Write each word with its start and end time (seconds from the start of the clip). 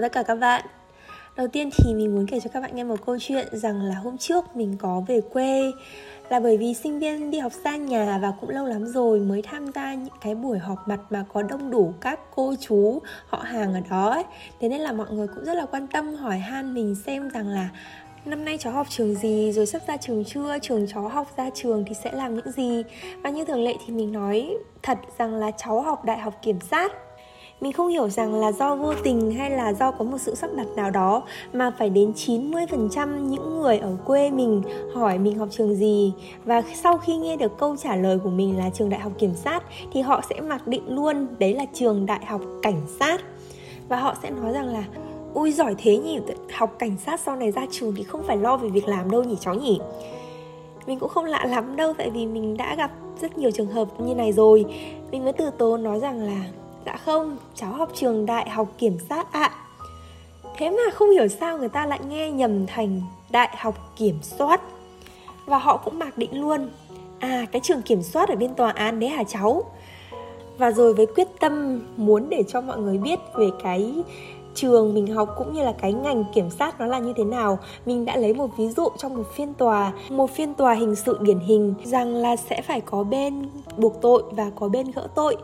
Chào 0.00 0.08
tất 0.08 0.12
cả 0.12 0.22
các 0.22 0.34
bạn. 0.34 0.64
Đầu 1.36 1.48
tiên 1.48 1.70
thì 1.76 1.94
mình 1.94 2.14
muốn 2.14 2.26
kể 2.26 2.40
cho 2.40 2.50
các 2.52 2.60
bạn 2.60 2.76
nghe 2.76 2.84
một 2.84 3.06
câu 3.06 3.16
chuyện 3.20 3.48
rằng 3.52 3.82
là 3.82 3.94
hôm 3.94 4.18
trước 4.18 4.56
mình 4.56 4.76
có 4.78 5.02
về 5.06 5.20
quê 5.20 5.72
là 6.28 6.40
bởi 6.40 6.56
vì 6.56 6.74
sinh 6.74 6.98
viên 6.98 7.30
đi 7.30 7.38
học 7.38 7.52
xa 7.64 7.76
nhà 7.76 8.18
và 8.22 8.32
cũng 8.40 8.50
lâu 8.50 8.66
lắm 8.66 8.86
rồi 8.86 9.20
mới 9.20 9.42
tham 9.42 9.72
gia 9.72 9.94
những 9.94 10.14
cái 10.20 10.34
buổi 10.34 10.58
họp 10.58 10.88
mặt 10.88 11.00
mà 11.10 11.24
có 11.32 11.42
đông 11.42 11.70
đủ 11.70 11.92
các 12.00 12.20
cô 12.34 12.54
chú, 12.60 12.98
họ 13.26 13.38
hàng 13.38 13.74
ở 13.74 13.80
đó 13.90 14.10
ấy. 14.10 14.24
Thế 14.60 14.68
nên 14.68 14.80
là 14.80 14.92
mọi 14.92 15.06
người 15.10 15.26
cũng 15.26 15.44
rất 15.44 15.54
là 15.54 15.66
quan 15.66 15.86
tâm, 15.86 16.14
hỏi 16.14 16.38
han 16.38 16.74
mình 16.74 16.94
xem 17.06 17.30
rằng 17.30 17.48
là 17.48 17.68
năm 18.24 18.44
nay 18.44 18.58
cháu 18.58 18.72
học 18.72 18.86
trường 18.90 19.14
gì, 19.14 19.52
rồi 19.52 19.66
sắp 19.66 19.82
ra 19.88 19.96
trường 19.96 20.24
chưa, 20.24 20.58
trường 20.62 20.86
cháu 20.86 21.08
học 21.08 21.26
ra 21.36 21.50
trường 21.54 21.84
thì 21.86 21.94
sẽ 22.04 22.12
làm 22.12 22.34
những 22.34 22.52
gì. 22.52 22.82
Và 23.22 23.30
như 23.30 23.44
thường 23.44 23.64
lệ 23.64 23.74
thì 23.86 23.94
mình 23.94 24.12
nói 24.12 24.56
thật 24.82 24.98
rằng 25.18 25.34
là 25.34 25.50
cháu 25.50 25.80
học 25.80 26.04
đại 26.04 26.18
học 26.18 26.34
kiểm 26.42 26.58
sát 26.70 26.92
mình 27.60 27.72
không 27.72 27.88
hiểu 27.88 28.08
rằng 28.08 28.34
là 28.34 28.52
do 28.52 28.76
vô 28.76 28.94
tình 29.02 29.30
hay 29.30 29.50
là 29.50 29.72
do 29.72 29.90
có 29.90 30.04
một 30.04 30.18
sự 30.18 30.34
sắp 30.34 30.50
đặt 30.56 30.66
nào 30.76 30.90
đó 30.90 31.22
mà 31.52 31.70
phải 31.78 31.90
đến 31.90 32.12
90% 32.12 33.18
những 33.18 33.60
người 33.60 33.78
ở 33.78 33.96
quê 34.06 34.30
mình 34.30 34.62
hỏi 34.94 35.18
mình 35.18 35.38
học 35.38 35.48
trường 35.50 35.74
gì. 35.74 36.12
Và 36.44 36.62
sau 36.82 36.98
khi 36.98 37.16
nghe 37.16 37.36
được 37.36 37.58
câu 37.58 37.76
trả 37.76 37.96
lời 37.96 38.18
của 38.24 38.30
mình 38.30 38.58
là 38.58 38.70
trường 38.70 38.88
đại 38.88 39.00
học 39.00 39.12
kiểm 39.18 39.34
sát 39.34 39.64
thì 39.92 40.00
họ 40.00 40.22
sẽ 40.30 40.40
mặc 40.40 40.66
định 40.66 40.94
luôn 40.94 41.26
đấy 41.38 41.54
là 41.54 41.64
trường 41.72 42.06
đại 42.06 42.24
học 42.26 42.40
cảnh 42.62 42.80
sát. 43.00 43.20
Và 43.88 43.96
họ 43.96 44.14
sẽ 44.22 44.30
nói 44.30 44.52
rằng 44.52 44.66
là, 44.66 44.84
ui 45.34 45.52
giỏi 45.52 45.74
thế 45.78 45.98
nhỉ 45.98 46.18
học 46.52 46.74
cảnh 46.78 46.96
sát 47.06 47.20
sau 47.20 47.36
này 47.36 47.50
ra 47.50 47.66
trường 47.70 47.94
thì 47.96 48.02
không 48.02 48.22
phải 48.22 48.36
lo 48.36 48.56
về 48.56 48.68
việc 48.68 48.88
làm 48.88 49.10
đâu 49.10 49.22
nhỉ 49.22 49.36
cháu 49.40 49.54
nhỉ? 49.54 49.80
Mình 50.86 50.98
cũng 50.98 51.08
không 51.08 51.24
lạ 51.24 51.46
lắm 51.48 51.76
đâu, 51.76 51.92
tại 51.98 52.10
vì 52.10 52.26
mình 52.26 52.56
đã 52.56 52.74
gặp 52.74 52.90
rất 53.20 53.38
nhiều 53.38 53.50
trường 53.50 53.66
hợp 53.66 54.00
như 54.00 54.14
này 54.14 54.32
rồi. 54.32 54.64
Mình 55.10 55.24
mới 55.24 55.32
từ 55.32 55.50
tố 55.50 55.76
nói 55.76 56.00
rằng 56.00 56.20
là 56.20 56.44
Dạ 56.86 56.96
không, 56.96 57.36
cháu 57.54 57.72
học 57.72 57.88
trường 57.94 58.26
đại 58.26 58.50
học 58.50 58.68
kiểm 58.78 58.98
sát 59.08 59.32
ạ 59.32 59.40
à. 59.40 59.60
Thế 60.56 60.70
mà 60.70 60.92
không 60.94 61.10
hiểu 61.10 61.28
sao 61.28 61.58
người 61.58 61.68
ta 61.68 61.86
lại 61.86 62.00
nghe 62.08 62.30
nhầm 62.30 62.66
thành 62.66 63.02
đại 63.30 63.56
học 63.58 63.92
kiểm 63.96 64.14
soát 64.22 64.60
Và 65.46 65.58
họ 65.58 65.76
cũng 65.76 65.98
mặc 65.98 66.18
định 66.18 66.40
luôn 66.40 66.68
À 67.18 67.46
cái 67.52 67.60
trường 67.64 67.82
kiểm 67.82 68.02
soát 68.02 68.28
ở 68.28 68.36
bên 68.36 68.54
tòa 68.54 68.70
án 68.70 69.00
đấy 69.00 69.10
hả 69.10 69.24
cháu 69.24 69.64
Và 70.58 70.70
rồi 70.70 70.94
với 70.94 71.06
quyết 71.06 71.28
tâm 71.40 71.82
muốn 71.96 72.28
để 72.30 72.42
cho 72.48 72.60
mọi 72.60 72.78
người 72.78 72.98
biết 72.98 73.18
về 73.34 73.46
cái 73.62 73.94
trường 74.54 74.94
mình 74.94 75.06
học 75.06 75.34
cũng 75.38 75.52
như 75.52 75.62
là 75.62 75.72
cái 75.72 75.92
ngành 75.92 76.24
kiểm 76.34 76.50
sát 76.50 76.80
nó 76.80 76.86
là 76.86 76.98
như 76.98 77.12
thế 77.16 77.24
nào. 77.24 77.58
Mình 77.86 78.04
đã 78.04 78.16
lấy 78.16 78.34
một 78.34 78.50
ví 78.56 78.68
dụ 78.68 78.88
trong 78.98 79.16
một 79.16 79.26
phiên 79.34 79.54
tòa, 79.54 79.92
một 80.10 80.30
phiên 80.30 80.54
tòa 80.54 80.74
hình 80.74 80.94
sự 80.94 81.18
điển 81.20 81.38
hình 81.38 81.74
rằng 81.84 82.14
là 82.14 82.36
sẽ 82.36 82.62
phải 82.62 82.80
có 82.80 83.02
bên 83.02 83.48
buộc 83.76 84.00
tội 84.00 84.22
và 84.30 84.50
có 84.56 84.68
bên 84.68 84.90
gỡ 84.90 85.08
tội 85.14 85.36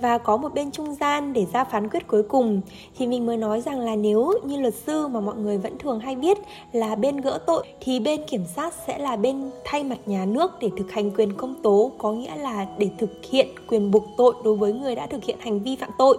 và 0.00 0.18
có 0.18 0.36
một 0.36 0.54
bên 0.54 0.70
trung 0.70 0.94
gian 0.94 1.32
để 1.32 1.46
ra 1.52 1.64
phán 1.64 1.88
quyết 1.88 2.06
cuối 2.06 2.22
cùng. 2.22 2.60
Thì 2.98 3.06
mình 3.06 3.26
mới 3.26 3.36
nói 3.36 3.60
rằng 3.60 3.80
là 3.80 3.96
nếu 3.96 4.32
như 4.44 4.60
luật 4.60 4.74
sư 4.74 5.06
mà 5.06 5.20
mọi 5.20 5.36
người 5.36 5.58
vẫn 5.58 5.78
thường 5.78 6.00
hay 6.00 6.16
biết 6.16 6.38
là 6.72 6.94
bên 6.94 7.16
gỡ 7.20 7.38
tội 7.46 7.64
thì 7.80 8.00
bên 8.00 8.20
kiểm 8.26 8.44
sát 8.56 8.74
sẽ 8.86 8.98
là 8.98 9.16
bên 9.16 9.50
thay 9.64 9.84
mặt 9.84 9.98
nhà 10.06 10.24
nước 10.24 10.50
để 10.60 10.70
thực 10.76 10.90
hành 10.90 11.10
quyền 11.10 11.32
công 11.32 11.54
tố, 11.62 11.90
có 11.98 12.12
nghĩa 12.12 12.36
là 12.36 12.66
để 12.78 12.90
thực 12.98 13.10
hiện 13.30 13.48
quyền 13.68 13.90
buộc 13.90 14.04
tội 14.16 14.34
đối 14.44 14.56
với 14.56 14.72
người 14.72 14.94
đã 14.94 15.06
thực 15.06 15.24
hiện 15.24 15.36
hành 15.40 15.60
vi 15.60 15.76
phạm 15.76 15.90
tội 15.98 16.18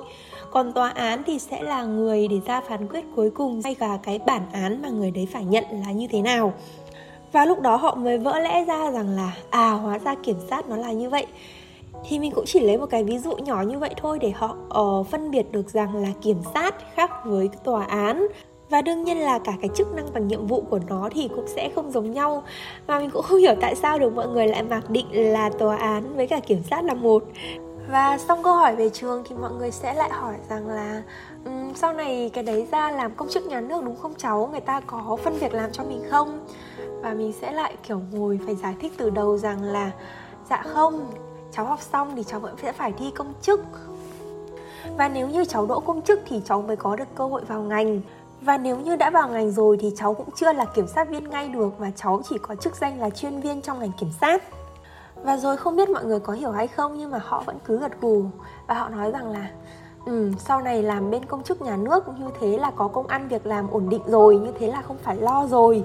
còn 0.56 0.74
tòa 0.74 0.90
án 0.90 1.24
thì 1.26 1.40
sẽ 1.40 1.64
là 1.64 1.84
người 1.84 2.28
để 2.28 2.40
ra 2.46 2.62
phán 2.62 2.88
quyết 2.88 3.06
cuối 3.16 3.30
cùng 3.30 3.62
và 3.80 3.98
cái 4.04 4.20
bản 4.26 4.42
án 4.52 4.82
mà 4.82 4.90
người 4.90 5.12
đấy 5.12 5.28
phải 5.34 5.46
nhận 5.46 5.64
là 5.86 5.92
như 5.92 6.08
thế 6.08 6.22
nào. 6.22 6.54
Và 7.32 7.46
lúc 7.46 7.62
đó 7.62 7.76
họ 7.76 7.96
mới 7.96 8.18
vỡ 8.18 8.40
lẽ 8.40 8.66
ra 8.66 8.92
rằng 8.92 9.10
là 9.10 9.38
à 9.50 9.72
hóa 9.72 10.00
ra 10.00 10.16
kiểm 10.24 10.36
sát 10.50 10.70
nó 10.70 10.78
là 10.78 10.92
như 10.92 11.10
vậy. 11.10 11.26
Thì 12.08 12.20
mình 12.20 12.32
cũng 12.32 12.46
chỉ 12.46 12.60
lấy 12.60 12.78
một 12.78 12.86
cái 12.86 13.04
ví 13.04 13.18
dụ 13.18 13.36
nhỏ 13.36 13.62
như 13.62 13.80
vậy 13.80 13.94
thôi 13.98 14.20
để 14.22 14.32
họ 14.32 14.56
uh, 14.80 15.08
phân 15.08 15.32
biệt 15.32 15.52
được 15.52 15.70
rằng 15.70 15.96
là 15.96 16.10
kiểm 16.22 16.38
sát 16.54 16.76
khác 16.94 17.12
với 17.26 17.50
tòa 17.64 17.84
án. 17.84 18.28
Và 18.70 18.82
đương 18.82 19.04
nhiên 19.04 19.18
là 19.18 19.40
cả 19.40 19.54
cái 19.62 19.70
chức 19.76 19.96
năng 19.96 20.06
và 20.14 20.20
nhiệm 20.20 20.48
vụ 20.48 20.62
của 20.62 20.80
nó 20.88 21.10
thì 21.12 21.30
cũng 21.36 21.46
sẽ 21.48 21.70
không 21.76 21.92
giống 21.92 22.12
nhau. 22.12 22.44
Và 22.88 23.00
mình 23.00 23.10
cũng 23.10 23.24
không 23.24 23.40
hiểu 23.40 23.56
tại 23.62 23.76
sao 23.76 24.00
được 24.00 24.16
mọi 24.16 24.28
người 24.28 24.48
lại 24.48 24.64
mặc 24.64 24.90
định 24.90 25.34
là 25.34 25.50
tòa 25.50 25.78
án 25.78 26.16
với 26.16 26.28
cả 26.28 26.40
kiểm 26.40 26.64
sát 26.64 26.84
là 26.84 26.94
một 26.94 27.24
và 27.90 28.18
xong 28.18 28.44
câu 28.44 28.53
hỏi 28.53 28.75
về 28.75 28.90
trường 28.90 29.23
thì 29.25 29.35
mọi 29.35 29.51
người 29.51 29.72
sẽ 29.72 29.94
lại 29.94 30.09
hỏi 30.09 30.35
rằng 30.50 30.68
là 30.68 31.01
um, 31.46 31.73
sau 31.73 31.94
này 31.94 32.31
cái 32.34 32.44
đấy 32.44 32.68
ra 32.72 32.91
làm 32.91 33.16
công 33.16 33.29
chức 33.29 33.46
nhà 33.46 33.62
nước 33.62 33.84
đúng 33.84 33.96
không 33.96 34.13
cháu? 34.18 34.50
Người 34.51 34.59
ta 34.59 34.79
có 34.88 35.18
phân 35.23 35.34
việc 35.34 35.53
làm 35.53 35.72
cho 35.72 35.84
mình 35.84 36.03
không? 36.09 36.47
Và 37.01 37.13
mình 37.13 37.34
sẽ 37.41 37.51
lại 37.51 37.75
kiểu 37.88 38.01
ngồi 38.12 38.40
phải 38.46 38.56
giải 38.56 38.75
thích 38.81 38.94
từ 38.97 39.09
đầu 39.09 39.38
rằng 39.38 39.63
là 39.63 39.91
dạ 40.50 40.63
không 40.68 41.12
cháu 41.51 41.66
học 41.66 41.81
xong 41.81 42.16
thì 42.16 42.23
cháu 42.23 42.40
vẫn 42.40 42.56
sẽ 42.62 42.72
phải 42.72 42.94
thi 43.00 43.12
công 43.16 43.34
chức. 43.41 43.62
Và 44.97 45.07
nếu 45.07 45.28
như 45.28 45.46
cháu 45.46 45.66
đỗ 45.66 45.79
công 45.79 46.02
chức 46.02 46.19
thì 46.25 46.41
cháu 46.46 46.62
mới 46.62 46.75
có 46.75 46.96
được 46.96 47.16
cơ 47.16 47.28
hội 47.28 47.41
vào 47.47 47.62
ngành. 47.62 48.02
Và 48.41 48.57
nếu 48.57 48.78
như 48.78 48.96
đã 48.96 49.09
vào 49.09 49.29
ngành 49.29 49.52
rồi 49.52 49.78
thì 49.81 49.91
cháu 49.96 50.13
cũng 50.13 50.29
chưa 50.35 50.53
là 50.53 50.66
kiểm 50.66 50.88
sát 50.88 51.09
viên 51.09 51.29
ngay 51.29 51.50
được 51.50 51.79
mà 51.79 51.91
cháu 51.96 52.22
chỉ 52.29 52.38
có 52.41 52.56
chức 52.56 52.75
danh 52.75 53.00
là 53.00 53.09
chuyên 53.09 53.41
viên 53.41 53.62
trong 53.62 53.79
ngành 53.79 53.91
kiểm 54.00 54.09
sát 54.22 54.44
và 55.25 55.38
rồi 55.38 55.58
không 55.58 55.75
biết 55.75 55.90
mọi 55.90 56.06
người 56.06 56.19
có 56.19 56.34
hiểu 56.34 56.52
hay 56.52 56.68
không 56.68 56.97
nhưng 56.97 57.12
mà 57.12 57.19
họ 57.24 57.44
vẫn 57.46 57.58
cứ 57.66 57.80
gật 57.80 58.02
gù. 58.02 58.24
Và 58.68 58.74
họ 58.75 58.90
nói 58.90 59.12
rằng 59.12 59.31
là 59.31 59.50
ừ, 60.06 60.31
sau 60.40 60.62
này 60.62 60.84
làm 60.84 61.12
bên 61.12 61.25
công 61.25 61.44
chức 61.44 61.62
nhà 61.62 61.78
nước 61.78 62.03
như 62.19 62.25
thế 62.40 62.58
là 62.58 62.72
có 62.72 62.88
công 62.88 63.08
ăn 63.08 63.28
việc 63.28 63.46
làm 63.46 63.72
ổn 63.72 63.90
định 63.90 64.02
rồi 64.08 64.38
như 64.38 64.52
thế 64.59 64.68
là 64.68 64.81
không 64.81 64.97
phải 64.97 65.16
lo 65.16 65.47
rồi. 65.47 65.84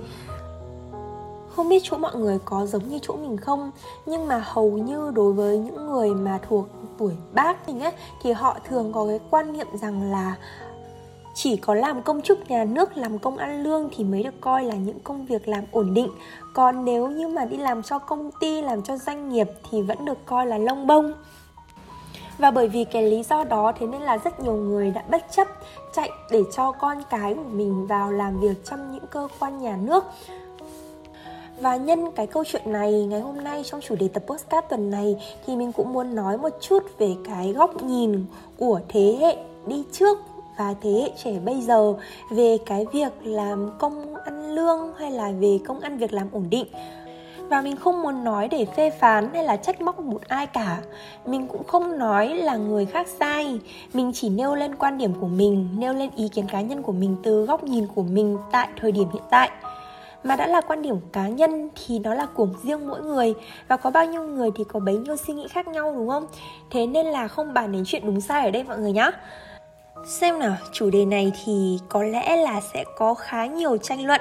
Không 1.57 1.69
biết 1.69 1.83
chỗ 1.85 1.97
mọi 1.97 2.15
người 2.15 2.39
có 2.45 2.67
giống 2.67 2.89
như 2.89 2.99
chỗ 3.03 3.17
mình 3.17 3.37
không 3.37 3.71
nhưng 4.07 4.27
mà 4.27 4.45
hầu 4.47 4.71
như 4.71 5.11
đối 5.15 5.33
với 5.33 5.59
những 5.59 5.87
người 5.87 6.15
mà 6.15 6.39
thuộc 6.49 6.67
tuổi 6.99 7.13
bác 7.33 7.69
mình 7.69 7.81
ấy 7.81 7.93
thì 8.23 8.33
họ 8.33 8.57
thường 8.69 8.93
có 8.93 9.07
cái 9.07 9.21
quan 9.31 9.53
niệm 9.53 9.67
rằng 9.75 10.13
là 10.13 10.37
chỉ 11.35 11.57
có 11.57 11.75
làm 11.75 12.03
công 12.03 12.23
chức 12.23 12.51
nhà 12.51 12.65
nước, 12.65 12.97
làm 12.97 13.19
công 13.19 13.37
ăn 13.37 13.63
lương 13.63 13.89
thì 13.97 14.05
mới 14.05 14.23
được 14.23 14.41
coi 14.41 14.65
là 14.65 14.75
những 14.75 15.01
công 15.01 15.27
việc 15.27 15.49
làm 15.49 15.65
ổn 15.73 15.95
định. 15.95 16.09
Còn 16.55 16.85
nếu 16.85 17.09
như 17.09 17.29
mà 17.29 17.45
đi 17.45 17.57
làm 17.57 17.83
cho 17.83 17.99
công 17.99 18.31
ty, 18.41 18.63
làm 18.63 18.83
cho 18.83 18.97
doanh 18.97 19.29
nghiệp 19.29 19.49
thì 19.71 19.83
vẫn 19.83 20.05
được 20.05 20.27
coi 20.27 20.47
là 20.47 20.59
lông 20.59 20.87
bông. 20.87 21.13
Và 22.39 22.51
bởi 22.51 22.69
vì 22.69 22.85
cái 22.85 23.03
lý 23.03 23.23
do 23.23 23.45
đó, 23.45 23.73
thế 23.79 23.87
nên 23.87 24.03
là 24.03 24.19
rất 24.19 24.41
nhiều 24.41 24.55
người 24.55 24.91
đã 24.91 25.05
bất 25.11 25.25
chấp 25.31 25.49
chạy 25.93 26.11
để 26.31 26.43
cho 26.53 26.73
con 26.73 27.03
cái 27.11 27.35
của 27.35 27.51
mình 27.53 27.87
vào 27.87 28.13
làm 28.13 28.41
việc 28.41 28.65
trong 28.65 28.93
những 28.93 29.07
cơ 29.11 29.29
quan 29.39 29.63
nhà 29.63 29.77
nước. 29.77 30.05
Và 31.61 31.77
nhân 31.77 32.11
cái 32.11 32.27
câu 32.27 32.45
chuyện 32.45 32.73
này, 32.73 32.93
ngày 32.93 33.21
hôm 33.21 33.45
nay 33.45 33.63
trong 33.65 33.81
chủ 33.81 33.95
đề 34.01 34.09
tập 34.09 34.23
postcard 34.27 34.67
tuần 34.71 34.91
này 34.91 35.17
thì 35.47 35.57
mình 35.57 35.73
cũng 35.73 35.93
muốn 35.93 36.15
nói 36.15 36.39
một 36.39 36.53
chút 36.61 36.83
về 36.99 37.17
cái 37.25 37.53
góc 37.53 37.83
nhìn 37.83 38.25
của 38.59 38.81
thế 38.89 39.17
hệ 39.21 39.37
đi 39.67 39.85
trước 39.93 40.19
và 40.61 40.75
thế 40.81 40.91
hệ 40.91 41.11
trẻ 41.25 41.33
bây 41.45 41.61
giờ 41.61 41.95
về 42.31 42.59
cái 42.67 42.87
việc 42.93 43.13
làm 43.25 43.71
công 43.79 44.15
ăn 44.15 44.55
lương 44.55 44.93
hay 44.99 45.11
là 45.11 45.33
về 45.41 45.59
công 45.67 45.81
ăn 45.81 45.99
việc 45.99 46.13
làm 46.13 46.29
ổn 46.33 46.47
định. 46.51 46.67
Và 47.49 47.61
mình 47.61 47.77
không 47.77 48.03
muốn 48.03 48.25
nói 48.25 48.49
để 48.49 48.65
phê 48.77 48.91
phán 48.91 49.31
hay 49.35 49.45
là 49.45 49.57
trách 49.57 49.81
móc 49.81 50.01
một 50.01 50.21
ai 50.29 50.47
cả. 50.47 50.79
Mình 51.27 51.47
cũng 51.47 51.65
không 51.65 51.99
nói 51.99 52.29
là 52.29 52.57
người 52.57 52.87
khác 52.87 53.07
sai. 53.21 53.61
Mình 53.93 54.13
chỉ 54.15 54.29
nêu 54.29 54.55
lên 54.55 54.75
quan 54.75 54.99
điểm 54.99 55.13
của 55.21 55.27
mình, 55.27 55.69
nêu 55.79 55.93
lên 55.93 56.11
ý 56.17 56.29
kiến 56.29 56.47
cá 56.53 56.61
nhân 56.61 56.83
của 56.83 56.93
mình 56.93 57.17
từ 57.23 57.45
góc 57.47 57.65
nhìn 57.65 57.87
của 57.95 58.03
mình 58.03 58.39
tại 58.53 58.69
thời 58.81 58.93
điểm 58.93 59.09
hiện 59.13 59.23
tại. 59.31 59.51
Mà 60.25 60.37
đã 60.37 60.47
là 60.47 60.61
quan 60.61 60.83
điểm 60.83 60.97
cá 61.13 61.29
nhân 61.29 61.69
thì 61.75 61.99
nó 61.99 62.15
là 62.15 62.27
của 62.27 62.49
riêng 62.63 62.89
mỗi 62.89 63.03
người. 63.03 63.35
Và 63.69 63.77
có 63.77 63.91
bao 63.91 64.07
nhiêu 64.07 64.23
người 64.23 64.51
thì 64.57 64.65
có 64.65 64.81
bấy 64.81 64.97
nhiêu 64.97 65.17
suy 65.17 65.35
nghĩ 65.35 65.49
khác 65.49 65.69
nhau, 65.69 65.95
đúng 65.97 66.09
không? 66.09 66.27
Thế 66.71 66.87
nên 66.87 67.07
là 67.07 67.29
không 67.29 67.55
bàn 67.55 67.73
đến 67.73 67.83
chuyện 67.87 68.07
đúng 68.07 68.21
sai 68.21 68.45
ở 68.45 68.51
đây, 68.51 68.65
mọi 68.65 68.79
người 68.79 68.93
nhá 68.93 69.11
xem 70.07 70.39
nào 70.39 70.57
chủ 70.73 70.91
đề 70.91 71.05
này 71.05 71.33
thì 71.45 71.79
có 71.89 72.03
lẽ 72.03 72.37
là 72.37 72.61
sẽ 72.75 72.85
có 72.97 73.15
khá 73.15 73.47
nhiều 73.47 73.77
tranh 73.77 74.07
luận. 74.07 74.21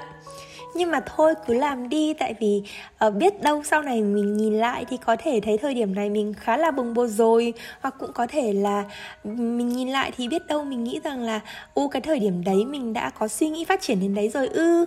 Nhưng 0.75 0.91
mà 0.91 0.99
thôi 1.15 1.33
cứ 1.47 1.53
làm 1.53 1.89
đi 1.89 2.13
tại 2.13 2.33
vì 2.39 2.63
uh, 3.07 3.13
biết 3.13 3.41
đâu 3.41 3.63
sau 3.63 3.81
này 3.81 4.01
mình 4.01 4.37
nhìn 4.37 4.53
lại 4.53 4.85
thì 4.89 4.97
có 4.97 5.15
thể 5.19 5.39
thấy 5.43 5.57
thời 5.57 5.73
điểm 5.73 5.95
này 5.95 6.09
mình 6.09 6.33
khá 6.33 6.57
là 6.57 6.71
bồng 6.71 6.93
bột 6.93 7.09
rồi. 7.09 7.53
Hoặc 7.81 7.95
cũng 7.99 8.13
có 8.13 8.27
thể 8.27 8.53
là 8.53 8.83
mình 9.23 9.69
nhìn 9.69 9.89
lại 9.89 10.11
thì 10.17 10.27
biết 10.27 10.47
đâu 10.47 10.63
mình 10.63 10.83
nghĩ 10.83 10.99
rằng 11.03 11.21
là 11.21 11.39
u 11.73 11.87
cái 11.87 12.01
thời 12.01 12.19
điểm 12.19 12.43
đấy 12.43 12.65
mình 12.65 12.93
đã 12.93 13.09
có 13.09 13.27
suy 13.27 13.49
nghĩ 13.49 13.65
phát 13.65 13.81
triển 13.81 13.99
đến 13.99 14.15
đấy 14.15 14.29
rồi 14.29 14.47
ư. 14.47 14.85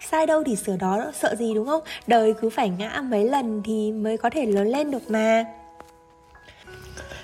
Sai 0.00 0.26
đâu 0.26 0.42
thì 0.44 0.56
sửa 0.56 0.76
đó 0.76 1.04
sợ 1.14 1.34
gì 1.38 1.54
đúng 1.54 1.66
không? 1.66 1.82
Đời 2.06 2.34
cứ 2.40 2.50
phải 2.50 2.68
ngã 2.68 3.02
mấy 3.10 3.24
lần 3.24 3.62
thì 3.64 3.92
mới 3.92 4.16
có 4.16 4.30
thể 4.30 4.46
lớn 4.46 4.68
lên 4.68 4.90
được 4.90 5.10
mà. 5.10 5.44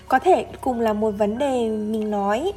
Có 0.08 0.18
thể 0.18 0.46
cùng 0.60 0.80
là 0.80 0.92
một 0.92 1.10
vấn 1.10 1.38
đề 1.38 1.68
mình 1.68 2.10
nói 2.10 2.52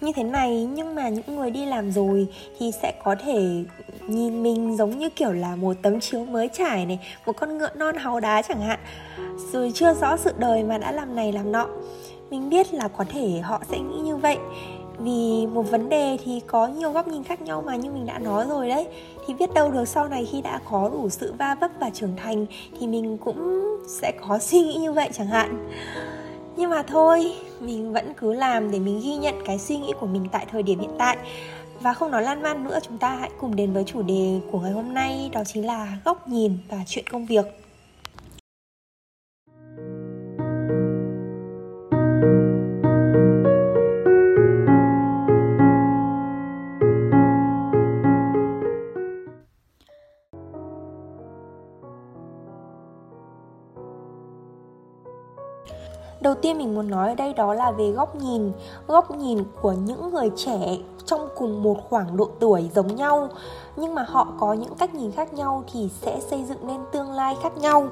như 0.00 0.12
thế 0.16 0.22
này, 0.22 0.68
nhưng 0.74 0.94
mà 0.94 1.08
những 1.08 1.36
người 1.36 1.50
đi 1.50 1.66
làm 1.66 1.90
rồi 1.90 2.26
thì 2.58 2.72
sẽ 2.82 2.92
có 3.04 3.14
thể 3.24 3.64
nhìn 4.08 4.42
mình 4.42 4.76
giống 4.76 4.98
như 4.98 5.08
kiểu 5.08 5.32
là 5.32 5.56
một 5.56 5.76
tấm 5.82 6.00
chiếu 6.00 6.24
mới 6.24 6.48
trải 6.52 6.86
này, 6.86 6.98
một 7.26 7.32
con 7.36 7.58
ngựa 7.58 7.70
non 7.74 7.96
háu 7.96 8.20
đá 8.20 8.42
chẳng 8.42 8.60
hạn. 8.60 8.78
Rồi 9.52 9.72
chưa 9.74 9.94
rõ 9.94 10.16
sự 10.16 10.32
đời 10.38 10.64
mà 10.64 10.78
đã 10.78 10.92
làm 10.92 11.16
này 11.16 11.32
làm 11.32 11.52
nọ, 11.52 11.68
mình 12.30 12.48
biết 12.48 12.74
là 12.74 12.88
có 12.88 13.04
thể 13.08 13.40
họ 13.40 13.62
sẽ 13.70 13.78
nghĩ 13.78 13.98
như 14.00 14.16
vậy. 14.16 14.38
Vì 14.98 15.46
một 15.46 15.70
vấn 15.70 15.88
đề 15.88 16.18
thì 16.24 16.40
có 16.46 16.66
nhiều 16.66 16.92
góc 16.92 17.08
nhìn 17.08 17.24
khác 17.24 17.42
nhau 17.42 17.62
mà 17.66 17.76
như 17.76 17.90
mình 17.90 18.06
đã 18.06 18.18
nói 18.18 18.46
rồi 18.48 18.68
đấy. 18.68 18.86
Thì 19.26 19.34
biết 19.34 19.54
đâu 19.54 19.70
được 19.70 19.88
sau 19.88 20.08
này 20.08 20.24
khi 20.24 20.42
đã 20.42 20.60
có 20.70 20.90
đủ 20.92 21.08
sự 21.08 21.34
va 21.38 21.54
vấp 21.60 21.70
và 21.80 21.90
trưởng 21.90 22.16
thành 22.16 22.46
thì 22.80 22.86
mình 22.86 23.18
cũng 23.18 23.62
sẽ 23.88 24.12
có 24.28 24.38
suy 24.40 24.60
nghĩ 24.60 24.74
như 24.74 24.92
vậy 24.92 25.10
chẳng 25.12 25.26
hạn 25.26 25.68
nhưng 26.56 26.70
mà 26.70 26.82
thôi, 26.82 27.32
mình 27.60 27.92
vẫn 27.92 28.12
cứ 28.16 28.32
làm 28.32 28.70
để 28.70 28.78
mình 28.78 29.00
ghi 29.04 29.16
nhận 29.16 29.34
cái 29.44 29.58
suy 29.58 29.76
nghĩ 29.76 29.92
của 30.00 30.06
mình 30.06 30.26
tại 30.32 30.46
thời 30.50 30.62
điểm 30.62 30.78
hiện 30.78 30.94
tại. 30.98 31.16
Và 31.80 31.94
không 31.94 32.10
nói 32.10 32.22
lan 32.22 32.42
man 32.42 32.64
nữa, 32.64 32.78
chúng 32.82 32.98
ta 32.98 33.10
hãy 33.10 33.30
cùng 33.40 33.56
đến 33.56 33.72
với 33.72 33.84
chủ 33.84 34.02
đề 34.02 34.40
của 34.50 34.60
ngày 34.60 34.72
hôm 34.72 34.94
nay, 34.94 35.30
đó 35.32 35.44
chính 35.44 35.66
là 35.66 35.98
góc 36.04 36.28
nhìn 36.28 36.58
và 36.68 36.78
chuyện 36.86 37.06
công 37.06 37.26
việc. 37.26 37.65
Tiên 56.42 56.58
mình 56.58 56.74
muốn 56.74 56.90
nói 56.90 57.08
ở 57.08 57.14
đây 57.14 57.34
đó 57.34 57.54
là 57.54 57.70
về 57.70 57.90
góc 57.90 58.16
nhìn 58.16 58.52
góc 58.86 59.10
nhìn 59.10 59.44
của 59.60 59.72
những 59.72 60.10
người 60.10 60.30
trẻ 60.36 60.78
trong 61.04 61.28
cùng 61.36 61.62
một 61.62 61.76
khoảng 61.88 62.16
độ 62.16 62.28
tuổi 62.40 62.70
giống 62.74 62.96
nhau. 62.96 63.28
Nhưng 63.76 63.94
mà 63.94 64.02
họ 64.08 64.26
có 64.40 64.52
những 64.52 64.74
cách 64.74 64.94
nhìn 64.94 65.12
khác 65.12 65.34
nhau 65.34 65.64
thì 65.72 65.90
sẽ 66.02 66.20
xây 66.20 66.44
dựng 66.44 66.66
nên 66.66 66.80
tương 66.92 67.10
lai 67.10 67.36
khác 67.42 67.58
nhau. 67.58 67.88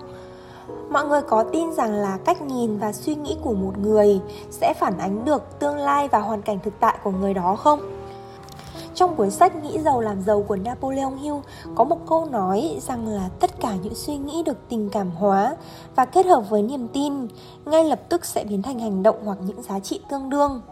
Mọi 0.91 1.06
người 1.06 1.23
có 1.23 1.44
tin 1.52 1.73
rằng 1.73 1.93
là 1.93 2.19
cách 2.25 2.43
nhìn 2.43 2.79
và 2.79 2.93
suy 2.93 3.14
nghĩ 3.14 3.37
của 3.43 3.52
một 3.52 3.79
người 3.79 4.20
sẽ 4.50 4.75
phản 4.75 4.99
ánh 4.99 5.25
được 5.25 5.58
tương 5.58 5.76
lai 5.76 6.08
và 6.08 6.19
hoàn 6.19 6.43
cảnh 6.43 6.58
thực 6.64 6.75
tại 6.81 6.99
của 7.05 7.11
người 7.11 7.35
đó 7.35 7.56
không? 7.56 7.94
Trong 8.94 9.17
cuốn 9.17 9.31
sách 9.31 9.64
Nghĩ 9.64 9.79
giàu 9.79 10.00
làm 10.00 10.23
giàu 10.23 10.43
của 10.43 10.56
Napoleon 10.56 11.11
Hill, 11.11 11.37
có 11.75 11.85
một 11.85 11.99
câu 12.08 12.25
nói 12.25 12.79
rằng 12.81 13.06
là 13.06 13.29
tất 13.41 13.61
cả 13.61 13.75
những 13.82 13.94
suy 13.94 14.17
nghĩ 14.17 14.43
được 14.43 14.56
tình 14.69 14.91
cảm 14.91 15.11
hóa 15.11 15.56
và 15.96 16.05
kết 16.05 16.26
hợp 16.26 16.50
với 16.50 16.62
niềm 16.62 16.88
tin 16.88 17.12
ngay 17.64 17.85
lập 17.85 18.00
tức 18.08 18.25
sẽ 18.25 18.44
biến 18.44 18.62
thành 18.62 18.79
hành 18.79 19.02
động 19.02 19.17
hoặc 19.25 19.38
những 19.46 19.62
giá 19.62 19.81
trị 19.81 20.00
tương 20.11 20.31
đương. 20.31 20.62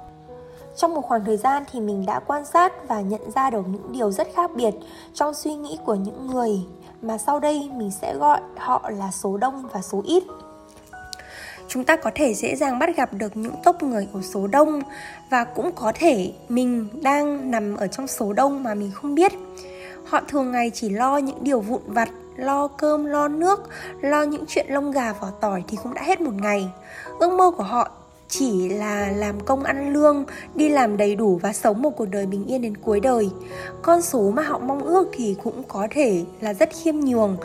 Trong 0.76 0.94
một 0.94 1.00
khoảng 1.00 1.24
thời 1.24 1.36
gian 1.36 1.64
thì 1.72 1.80
mình 1.80 2.06
đã 2.06 2.20
quan 2.20 2.44
sát 2.44 2.88
và 2.88 3.00
nhận 3.00 3.30
ra 3.30 3.50
được 3.50 3.69
những 3.69 3.92
điều 3.92 4.10
rất 4.10 4.28
khác 4.34 4.50
biệt 4.54 4.75
trong 5.14 5.34
suy 5.34 5.54
nghĩ 5.54 5.78
của 5.84 5.94
những 5.94 6.26
người 6.26 6.66
mà 7.02 7.18
sau 7.18 7.40
đây 7.40 7.70
mình 7.76 7.90
sẽ 7.90 8.16
gọi 8.16 8.40
họ 8.56 8.90
là 8.90 9.10
số 9.10 9.36
đông 9.36 9.62
và 9.72 9.82
số 9.82 10.02
ít 10.04 10.25
chúng 11.72 11.84
ta 11.84 11.96
có 11.96 12.10
thể 12.14 12.34
dễ 12.34 12.56
dàng 12.56 12.78
bắt 12.78 12.96
gặp 12.96 13.12
được 13.12 13.36
những 13.36 13.54
tốp 13.64 13.82
người 13.82 14.08
ở 14.12 14.20
số 14.22 14.46
đông 14.46 14.82
và 15.30 15.44
cũng 15.44 15.72
có 15.72 15.92
thể 15.94 16.32
mình 16.48 16.88
đang 17.02 17.50
nằm 17.50 17.76
ở 17.76 17.86
trong 17.86 18.06
số 18.06 18.32
đông 18.32 18.62
mà 18.62 18.74
mình 18.74 18.90
không 18.94 19.14
biết. 19.14 19.32
Họ 20.04 20.20
thường 20.28 20.52
ngày 20.52 20.70
chỉ 20.74 20.88
lo 20.88 21.16
những 21.16 21.38
điều 21.44 21.60
vụn 21.60 21.80
vặt, 21.86 22.08
lo 22.36 22.69
cơm, 22.69 23.04
lo 23.04 23.28
nước, 23.28 23.69
lo 24.00 24.22
những 24.22 24.44
chuyện 24.48 24.66
lông 24.69 24.92
gà, 24.92 25.12
vỏ 25.12 25.28
tỏi 25.40 25.64
thì 25.69 25.78
cũng 25.82 25.94
đã 25.94 26.02
hết 26.02 26.20
một 26.20 26.34
ngày. 26.42 26.69
Ước 27.19 27.32
mơ 27.32 27.50
của 27.56 27.62
họ 27.62 27.90
chỉ 28.28 28.68
là 28.68 29.12
làm 29.16 29.40
công 29.40 29.62
ăn 29.62 29.92
lương, 29.92 30.25
đi 30.54 30.68
làm 30.68 30.96
đầy 30.96 31.16
đủ 31.16 31.38
và 31.42 31.52
sống 31.52 31.82
một 31.82 31.90
cuộc 31.90 32.06
đời 32.06 32.26
bình 32.26 32.46
yên 32.46 32.62
đến 32.62 32.76
cuối 32.76 33.00
đời. 33.00 33.30
Con 33.82 34.02
số 34.02 34.30
mà 34.30 34.42
họ 34.42 34.58
mong 34.58 34.84
ước 34.84 35.08
thì 35.12 35.36
cũng 35.44 35.62
có 35.68 35.88
thể 35.90 36.22
là 36.40 36.54
rất 36.54 36.68
khiêm 36.82 37.00
nhường 37.00 37.36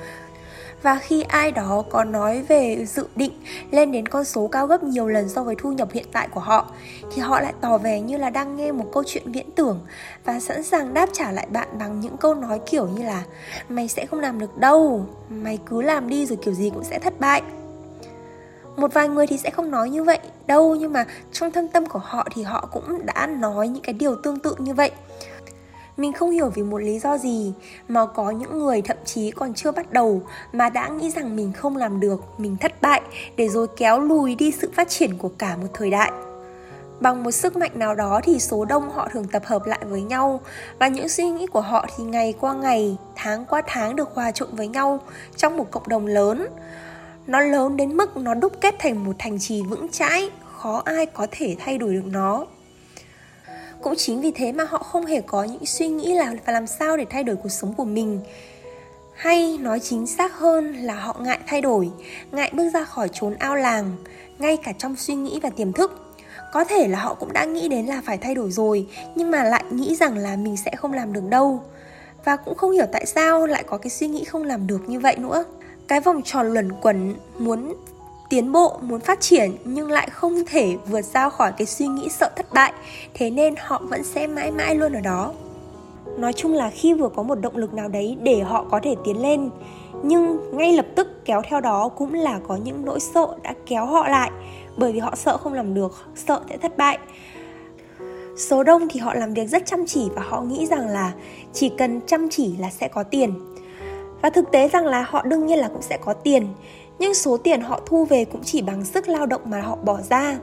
và 0.81 0.95
khi 0.95 1.21
ai 1.21 1.51
đó 1.51 1.83
có 1.89 2.03
nói 2.03 2.41
về 2.41 2.85
dự 2.85 3.07
định 3.15 3.31
lên 3.71 3.91
đến 3.91 4.07
con 4.07 4.23
số 4.25 4.47
cao 4.47 4.67
gấp 4.67 4.83
nhiều 4.83 5.07
lần 5.07 5.29
so 5.29 5.43
với 5.43 5.55
thu 5.57 5.71
nhập 5.71 5.87
hiện 5.93 6.05
tại 6.11 6.27
của 6.27 6.39
họ, 6.39 6.71
thì 7.11 7.21
họ 7.21 7.39
lại 7.39 7.53
tỏ 7.61 7.77
vẻ 7.77 8.01
như 8.01 8.17
là 8.17 8.29
đang 8.29 8.55
nghe 8.55 8.71
một 8.71 8.85
câu 8.93 9.03
chuyện 9.07 9.31
viễn 9.31 9.51
tưởng 9.51 9.79
và 10.25 10.39
sẵn 10.39 10.63
sàng 10.63 10.93
đáp 10.93 11.09
trả 11.13 11.31
lại 11.31 11.47
bạn 11.51 11.67
bằng 11.79 11.99
những 11.99 12.17
câu 12.17 12.33
nói 12.33 12.59
kiểu 12.65 12.87
như 12.87 13.03
là 13.03 13.23
mày 13.69 13.87
sẽ 13.87 14.05
không 14.05 14.19
làm 14.19 14.39
được 14.39 14.57
đâu, 14.57 15.05
mày 15.29 15.59
cứ 15.65 15.81
làm 15.81 16.09
đi 16.09 16.25
rồi 16.25 16.37
kiểu 16.41 16.53
gì 16.53 16.69
cũng 16.69 16.83
sẽ 16.83 16.99
thất 16.99 17.19
bại. 17.19 17.41
Một 18.75 18.93
vài 18.93 19.09
người 19.09 19.27
thì 19.27 19.37
sẽ 19.37 19.49
không 19.49 19.71
nói 19.71 19.89
như 19.89 20.03
vậy 20.03 20.19
đâu, 20.47 20.75
nhưng 20.75 20.93
mà 20.93 21.05
trong 21.31 21.51
thâm 21.51 21.67
tâm 21.67 21.85
của 21.85 21.99
họ 22.03 22.27
thì 22.35 22.43
họ 22.43 22.69
cũng 22.71 23.05
đã 23.05 23.27
nói 23.27 23.67
những 23.67 23.83
cái 23.83 23.93
điều 23.93 24.15
tương 24.15 24.39
tự 24.39 24.55
như 24.57 24.73
vậy 24.73 24.91
mình 25.97 26.13
không 26.13 26.31
hiểu 26.31 26.49
vì 26.49 26.63
một 26.63 26.77
lý 26.77 26.99
do 26.99 27.17
gì 27.17 27.53
mà 27.87 28.05
có 28.05 28.31
những 28.31 28.59
người 28.59 28.81
thậm 28.81 28.97
chí 29.05 29.31
còn 29.31 29.53
chưa 29.53 29.71
bắt 29.71 29.91
đầu 29.93 30.21
mà 30.53 30.69
đã 30.69 30.87
nghĩ 30.87 31.11
rằng 31.11 31.35
mình 31.35 31.53
không 31.53 31.77
làm 31.77 31.99
được, 31.99 32.23
mình 32.37 32.57
thất 32.57 32.81
bại 32.81 33.01
để 33.35 33.49
rồi 33.49 33.67
kéo 33.77 33.99
lùi 33.99 34.35
đi 34.35 34.51
sự 34.51 34.71
phát 34.75 34.89
triển 34.89 35.17
của 35.17 35.31
cả 35.37 35.57
một 35.61 35.67
thời 35.73 35.89
đại. 35.89 36.11
Bằng 36.99 37.23
một 37.23 37.31
sức 37.31 37.55
mạnh 37.55 37.71
nào 37.75 37.95
đó 37.95 38.21
thì 38.23 38.39
số 38.39 38.65
đông 38.65 38.89
họ 38.89 39.09
thường 39.11 39.27
tập 39.27 39.43
hợp 39.45 39.65
lại 39.65 39.79
với 39.89 40.01
nhau 40.01 40.41
và 40.79 40.87
những 40.87 41.09
suy 41.09 41.29
nghĩ 41.29 41.47
của 41.47 41.61
họ 41.61 41.85
thì 41.97 42.03
ngày 42.03 42.33
qua 42.39 42.53
ngày, 42.53 42.97
tháng 43.15 43.45
qua 43.45 43.61
tháng 43.67 43.95
được 43.95 44.09
hòa 44.13 44.31
trộn 44.31 44.49
với 44.51 44.67
nhau 44.67 44.99
trong 45.35 45.57
một 45.57 45.71
cộng 45.71 45.87
đồng 45.87 46.05
lớn. 46.05 46.47
Nó 47.27 47.39
lớn 47.39 47.77
đến 47.77 47.97
mức 47.97 48.17
nó 48.17 48.33
đúc 48.33 48.53
kết 48.61 48.75
thành 48.79 49.03
một 49.05 49.13
thành 49.19 49.39
trì 49.39 49.61
vững 49.61 49.89
chãi, 49.89 50.29
khó 50.57 50.81
ai 50.85 51.05
có 51.05 51.27
thể 51.31 51.55
thay 51.59 51.77
đổi 51.77 51.93
được 51.93 52.05
nó 52.05 52.45
cũng 53.81 53.93
chính 53.97 54.21
vì 54.21 54.31
thế 54.31 54.51
mà 54.51 54.63
họ 54.63 54.77
không 54.77 55.05
hề 55.05 55.21
có 55.21 55.43
những 55.43 55.65
suy 55.65 55.87
nghĩ 55.87 56.13
là 56.13 56.33
phải 56.45 56.53
làm 56.53 56.67
sao 56.67 56.97
để 56.97 57.05
thay 57.09 57.23
đổi 57.23 57.35
cuộc 57.35 57.49
sống 57.49 57.73
của 57.73 57.85
mình. 57.85 58.19
Hay 59.13 59.57
nói 59.57 59.79
chính 59.79 60.07
xác 60.07 60.33
hơn 60.33 60.73
là 60.73 60.95
họ 60.95 61.15
ngại 61.19 61.39
thay 61.47 61.61
đổi, 61.61 61.89
ngại 62.31 62.51
bước 62.53 62.69
ra 62.73 62.83
khỏi 62.83 63.09
chốn 63.13 63.35
ao 63.39 63.55
làng, 63.55 63.91
ngay 64.39 64.57
cả 64.57 64.73
trong 64.77 64.95
suy 64.95 65.15
nghĩ 65.15 65.39
và 65.43 65.49
tiềm 65.49 65.73
thức. 65.73 66.01
Có 66.53 66.63
thể 66.63 66.87
là 66.87 66.99
họ 66.99 67.13
cũng 67.13 67.33
đã 67.33 67.45
nghĩ 67.45 67.67
đến 67.67 67.85
là 67.85 68.01
phải 68.05 68.17
thay 68.17 68.35
đổi 68.35 68.51
rồi, 68.51 68.87
nhưng 69.15 69.31
mà 69.31 69.43
lại 69.43 69.63
nghĩ 69.71 69.95
rằng 69.95 70.17
là 70.17 70.35
mình 70.35 70.57
sẽ 70.57 70.71
không 70.75 70.93
làm 70.93 71.13
được 71.13 71.23
đâu. 71.29 71.63
Và 72.25 72.35
cũng 72.35 72.55
không 72.55 72.71
hiểu 72.71 72.85
tại 72.91 73.05
sao 73.05 73.45
lại 73.45 73.63
có 73.63 73.77
cái 73.77 73.89
suy 73.89 74.07
nghĩ 74.07 74.23
không 74.23 74.43
làm 74.43 74.67
được 74.67 74.89
như 74.89 74.99
vậy 74.99 75.15
nữa. 75.17 75.43
Cái 75.87 75.99
vòng 75.99 76.21
tròn 76.25 76.53
luẩn 76.53 76.71
quẩn 76.81 77.15
muốn 77.39 77.73
tiến 78.29 78.51
bộ, 78.51 78.79
muốn 78.81 78.99
phát 78.99 79.19
triển 79.19 79.51
nhưng 79.65 79.91
lại 79.91 80.09
không 80.09 80.43
thể 80.47 80.77
vượt 80.87 81.01
ra 81.01 81.29
khỏi 81.29 81.51
cái 81.57 81.65
suy 81.65 81.87
nghĩ 81.87 82.09
sợ 82.09 82.29
thất 82.35 82.53
bại, 82.53 82.73
thế 83.13 83.29
nên 83.29 83.55
họ 83.57 83.81
vẫn 83.89 84.03
sẽ 84.03 84.27
mãi 84.27 84.51
mãi 84.51 84.75
luôn 84.75 84.93
ở 84.93 85.01
đó. 85.01 85.33
Nói 86.17 86.33
chung 86.33 86.53
là 86.53 86.69
khi 86.69 86.93
vừa 86.93 87.09
có 87.09 87.23
một 87.23 87.35
động 87.35 87.57
lực 87.57 87.73
nào 87.73 87.87
đấy 87.87 88.17
để 88.21 88.39
họ 88.39 88.65
có 88.71 88.79
thể 88.83 88.95
tiến 89.05 89.21
lên, 89.21 89.49
nhưng 90.03 90.37
ngay 90.57 90.73
lập 90.73 90.85
tức 90.95 91.25
kéo 91.25 91.41
theo 91.49 91.61
đó 91.61 91.89
cũng 91.89 92.13
là 92.13 92.39
có 92.47 92.55
những 92.55 92.85
nỗi 92.85 92.99
sợ 92.99 93.27
đã 93.43 93.53
kéo 93.65 93.85
họ 93.85 94.07
lại, 94.07 94.31
bởi 94.77 94.91
vì 94.91 94.99
họ 94.99 95.15
sợ 95.15 95.37
không 95.37 95.53
làm 95.53 95.73
được, 95.73 95.95
sợ 96.15 96.41
sẽ 96.49 96.57
thất 96.57 96.77
bại. 96.77 96.97
Số 98.37 98.63
đông 98.63 98.87
thì 98.89 98.99
họ 98.99 99.13
làm 99.13 99.33
việc 99.33 99.47
rất 99.47 99.65
chăm 99.65 99.85
chỉ 99.85 100.09
và 100.15 100.21
họ 100.21 100.41
nghĩ 100.41 100.65
rằng 100.65 100.87
là 100.87 101.13
chỉ 101.53 101.71
cần 101.77 102.01
chăm 102.07 102.27
chỉ 102.29 102.57
là 102.57 102.69
sẽ 102.69 102.87
có 102.87 103.03
tiền. 103.03 103.33
Và 104.21 104.29
thực 104.29 104.51
tế 104.51 104.67
rằng 104.67 104.85
là 104.85 105.05
họ 105.09 105.23
đương 105.23 105.45
nhiên 105.45 105.59
là 105.59 105.67
cũng 105.67 105.81
sẽ 105.81 105.97
có 105.97 106.13
tiền 106.13 106.47
nhưng 106.99 107.13
số 107.13 107.37
tiền 107.37 107.61
họ 107.61 107.79
thu 107.85 108.05
về 108.05 108.25
cũng 108.25 108.41
chỉ 108.43 108.61
bằng 108.61 108.85
sức 108.85 109.07
lao 109.07 109.25
động 109.25 109.41
mà 109.45 109.61
họ 109.61 109.75
bỏ 109.75 110.01
ra. 110.09 110.37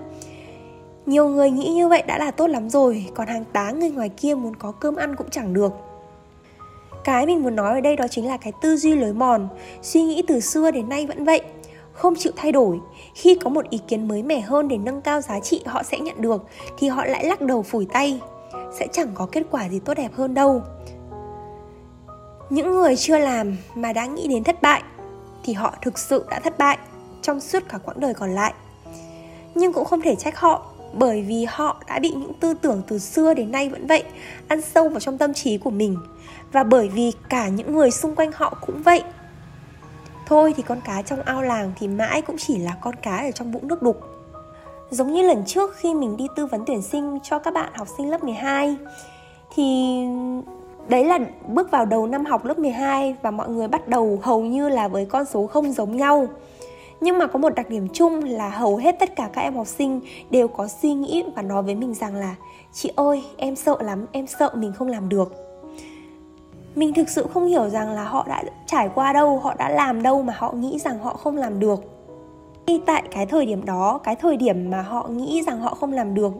Nhiều 1.07 1.29
người 1.29 1.51
nghĩ 1.51 1.69
như 1.69 1.89
vậy 1.89 2.03
đã 2.07 2.19
là 2.19 2.31
tốt 2.31 2.47
lắm 2.47 2.71
rồi, 2.71 3.07
còn 3.15 3.27
hàng 3.27 3.45
tá 3.53 3.71
người 3.71 3.91
ngoài 3.91 4.09
kia 4.09 4.35
muốn 4.35 4.57
có 4.57 4.73
cơm 4.73 4.97
ăn 4.97 5.17
cũng 5.17 5.31
chẳng 5.31 5.55
được. 5.55 5.73
Cái 7.05 7.27
mình 7.27 7.43
muốn 7.43 7.57
nói 7.57 7.75
ở 7.75 7.81
đây 7.81 7.97
đó 7.97 8.07
chính 8.11 8.27
là 8.29 8.37
cái 8.37 8.53
tư 8.63 8.77
duy 8.77 8.95
lối 8.95 9.13
mòn. 9.13 9.49
Suy 9.83 10.03
nghĩ 10.03 10.23
từ 10.29 10.41
xưa 10.41 10.71
đến 10.71 10.89
nay 10.89 11.07
vẫn 11.07 11.25
vậy, 11.25 11.41
không 11.93 12.15
chịu 12.15 12.33
thay 12.37 12.53
đổi. 12.53 12.81
Khi 13.15 13.35
có 13.35 13.51
một 13.51 13.71
ý 13.71 13.79
kiến 13.89 14.09
mới 14.09 14.23
mẻ 14.23 14.41
hơn 14.41 14.69
để 14.69 14.79
nâng 14.79 15.01
cao 15.01 15.21
giá 15.21 15.41
trị 15.41 15.63
họ 15.67 15.83
sẽ 15.83 15.99
nhận 15.99 16.23
được, 16.23 16.45
thì 16.79 16.89
họ 16.89 17.05
lại 17.05 17.25
lắc 17.25 17.41
đầu 17.41 17.63
phủi 17.63 17.87
tay. 17.87 18.21
Sẽ 18.79 18.87
chẳng 18.93 19.09
có 19.15 19.27
kết 19.33 19.43
quả 19.51 19.69
gì 19.69 19.79
tốt 19.79 19.95
đẹp 19.95 20.11
hơn 20.15 20.35
đâu. 20.35 20.63
Những 22.51 22.73
người 22.73 22.97
chưa 22.97 23.19
làm 23.19 23.57
mà 23.75 23.93
đã 23.93 24.07
nghĩ 24.07 24.29
đến 24.29 24.45
thất 24.45 24.63
bại 24.63 24.83
thì 25.45 25.53
họ 25.53 25.75
thực 25.83 25.99
sự 25.99 26.25
đã 26.31 26.41
thất 26.41 26.59
bại 26.59 26.79
trong 27.23 27.41
suốt 27.41 27.63
cả 27.69 27.79
quãng 27.79 28.01
đời 28.01 28.15
còn 28.15 28.35
lại. 28.35 28.55
Nhưng 29.55 29.73
cũng 29.73 29.85
không 29.85 30.01
thể 30.01 30.15
trách 30.15 30.39
họ, 30.39 30.67
bởi 30.93 31.23
vì 31.23 31.45
họ 31.49 31.83
đã 31.89 31.99
bị 31.99 32.11
những 32.11 32.35
tư 32.35 32.55
tưởng 32.55 32.83
từ 32.89 32.99
xưa 32.99 33.35
đến 33.35 33.51
nay 33.51 33.69
vẫn 33.69 33.87
vậy, 33.87 34.05
ăn 34.49 34.61
sâu 34.61 34.89
vào 34.89 35.01
trong 35.01 35.19
tâm 35.19 35.35
trí 35.35 35.59
của 35.59 35.71
mình. 35.71 35.99
Và 36.53 36.65
bởi 36.65 36.89
vì 36.89 37.13
cả 37.29 37.49
những 37.49 37.73
người 37.73 37.91
xung 37.91 38.15
quanh 38.15 38.31
họ 38.35 38.59
cũng 38.67 38.83
vậy. 38.83 39.03
Thôi 40.27 40.55
thì 40.57 40.63
con 40.63 40.81
cá 40.81 41.03
trong 41.03 41.23
ao 41.23 41.43
làng 41.43 41.73
thì 41.79 41.89
mãi 41.89 42.23
cũng 42.23 42.37
chỉ 42.39 42.59
là 42.59 42.77
con 42.81 42.95
cá 43.03 43.17
ở 43.17 43.31
trong 43.31 43.53
vũng 43.53 43.69
nước 43.69 43.83
đục. 43.83 44.01
Giống 44.91 45.13
như 45.13 45.23
lần 45.23 45.45
trước 45.47 45.77
khi 45.77 45.95
mình 45.95 46.17
đi 46.17 46.27
tư 46.37 46.47
vấn 46.47 46.65
tuyển 46.67 46.83
sinh 46.83 47.19
cho 47.23 47.39
các 47.39 47.55
bạn 47.55 47.73
học 47.75 47.89
sinh 47.97 48.11
lớp 48.11 48.25
12 48.25 48.77
thì 49.55 49.63
đấy 50.89 51.05
là 51.05 51.19
bước 51.49 51.71
vào 51.71 51.87
đầu 51.87 52.07
năm 52.07 52.25
học 52.25 52.45
lớp 52.45 52.59
12 52.59 53.17
và 53.23 53.31
mọi 53.31 53.49
người 53.49 53.69
bắt 53.69 53.89
đầu 53.89 54.19
hầu 54.23 54.41
như 54.41 54.69
là 54.69 54.89
với 54.89 55.07
con 55.07 55.25
số 55.25 55.47
không 55.47 55.73
giống 55.73 55.97
nhau. 55.97 56.27
Nhưng 57.01 57.19
mà 57.19 57.27
có 57.27 57.39
một 57.39 57.55
đặc 57.55 57.71
điểm 57.71 57.89
chung 57.93 58.25
là 58.25 58.49
hầu 58.49 58.77
hết 58.77 58.97
tất 58.99 59.17
cả 59.17 59.31
các 59.33 59.41
em 59.41 59.57
học 59.57 59.67
sinh 59.67 60.01
đều 60.31 60.49
có 60.49 60.69
suy 60.69 60.95
nghĩ 60.95 61.25
và 61.37 61.43
nói 61.43 61.63
với 61.63 61.75
mình 61.75 61.95
rằng 61.95 62.15
là, 62.15 62.35
chị 62.73 62.93
ơi, 62.97 63.25
em 63.37 63.57
sợ 63.57 63.77
lắm, 63.81 64.07
em 64.13 64.27
sợ 64.27 64.51
mình 64.55 64.73
không 64.73 64.89
làm 64.89 65.09
được. 65.09 65.33
Mình 66.75 66.95
thực 66.95 67.09
sự 67.09 67.27
không 67.35 67.47
hiểu 67.47 67.69
rằng 67.69 67.91
là 67.91 68.05
họ 68.05 68.25
đã 68.29 68.43
trải 68.67 68.89
qua 68.95 69.13
đâu, 69.13 69.39
họ 69.39 69.55
đã 69.55 69.69
làm 69.69 70.03
đâu 70.03 70.23
mà 70.23 70.35
họ 70.37 70.53
nghĩ 70.53 70.79
rằng 70.79 70.99
họ 70.99 71.15
không 71.15 71.37
làm 71.37 71.61
được. 71.61 71.81
Ngay 72.67 72.81
tại 72.87 73.03
cái 73.11 73.27
thời 73.27 73.47
điểm 73.47 73.65
đó, 73.65 74.01
cái 74.05 74.17
thời 74.17 74.37
điểm 74.37 74.71
mà 74.71 74.83
họ 74.83 75.09
nghĩ 75.09 75.43
rằng 75.47 75.61
họ 75.61 75.75
không 75.75 75.93
làm 75.93 76.15
được, 76.15 76.33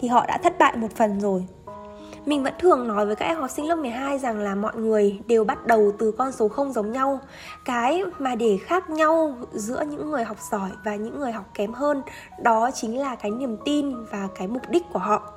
thì 0.00 0.08
họ 0.08 0.26
đã 0.26 0.38
thất 0.38 0.58
bại 0.58 0.76
một 0.76 0.88
phần 0.94 1.20
rồi 1.20 1.46
mình 2.28 2.42
vẫn 2.42 2.54
thường 2.58 2.88
nói 2.88 3.06
với 3.06 3.16
các 3.16 3.26
em 3.26 3.36
học 3.36 3.50
sinh 3.50 3.68
lớp 3.68 3.76
12 3.76 4.18
rằng 4.18 4.38
là 4.38 4.54
mọi 4.54 4.76
người 4.76 5.18
đều 5.26 5.44
bắt 5.44 5.66
đầu 5.66 5.92
từ 5.98 6.12
con 6.12 6.32
số 6.32 6.48
không 6.48 6.72
giống 6.72 6.92
nhau. 6.92 7.20
Cái 7.64 8.02
mà 8.18 8.34
để 8.34 8.58
khác 8.64 8.90
nhau 8.90 9.34
giữa 9.52 9.84
những 9.90 10.10
người 10.10 10.24
học 10.24 10.36
giỏi 10.50 10.70
và 10.84 10.96
những 10.96 11.20
người 11.20 11.32
học 11.32 11.44
kém 11.54 11.72
hơn, 11.72 12.02
đó 12.42 12.70
chính 12.74 12.98
là 12.98 13.14
cái 13.14 13.30
niềm 13.30 13.56
tin 13.64 14.04
và 14.04 14.28
cái 14.34 14.48
mục 14.48 14.62
đích 14.70 14.82
của 14.92 14.98
họ. 14.98 15.32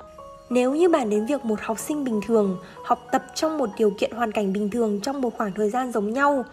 Nếu 0.50 0.74
như 0.74 0.88
bàn 0.88 1.10
đến 1.10 1.26
việc 1.26 1.44
một 1.44 1.60
học 1.60 1.78
sinh 1.78 2.04
bình 2.04 2.20
thường 2.26 2.58
học 2.84 2.98
tập 3.12 3.22
trong 3.34 3.58
một 3.58 3.68
điều 3.78 3.90
kiện 3.98 4.12
hoàn 4.12 4.32
cảnh 4.32 4.52
bình 4.52 4.70
thường 4.70 5.00
trong 5.00 5.20
một 5.20 5.36
khoảng 5.36 5.52
thời 5.52 5.70
gian 5.70 5.92
giống 5.92 6.12
nhau, 6.12 6.44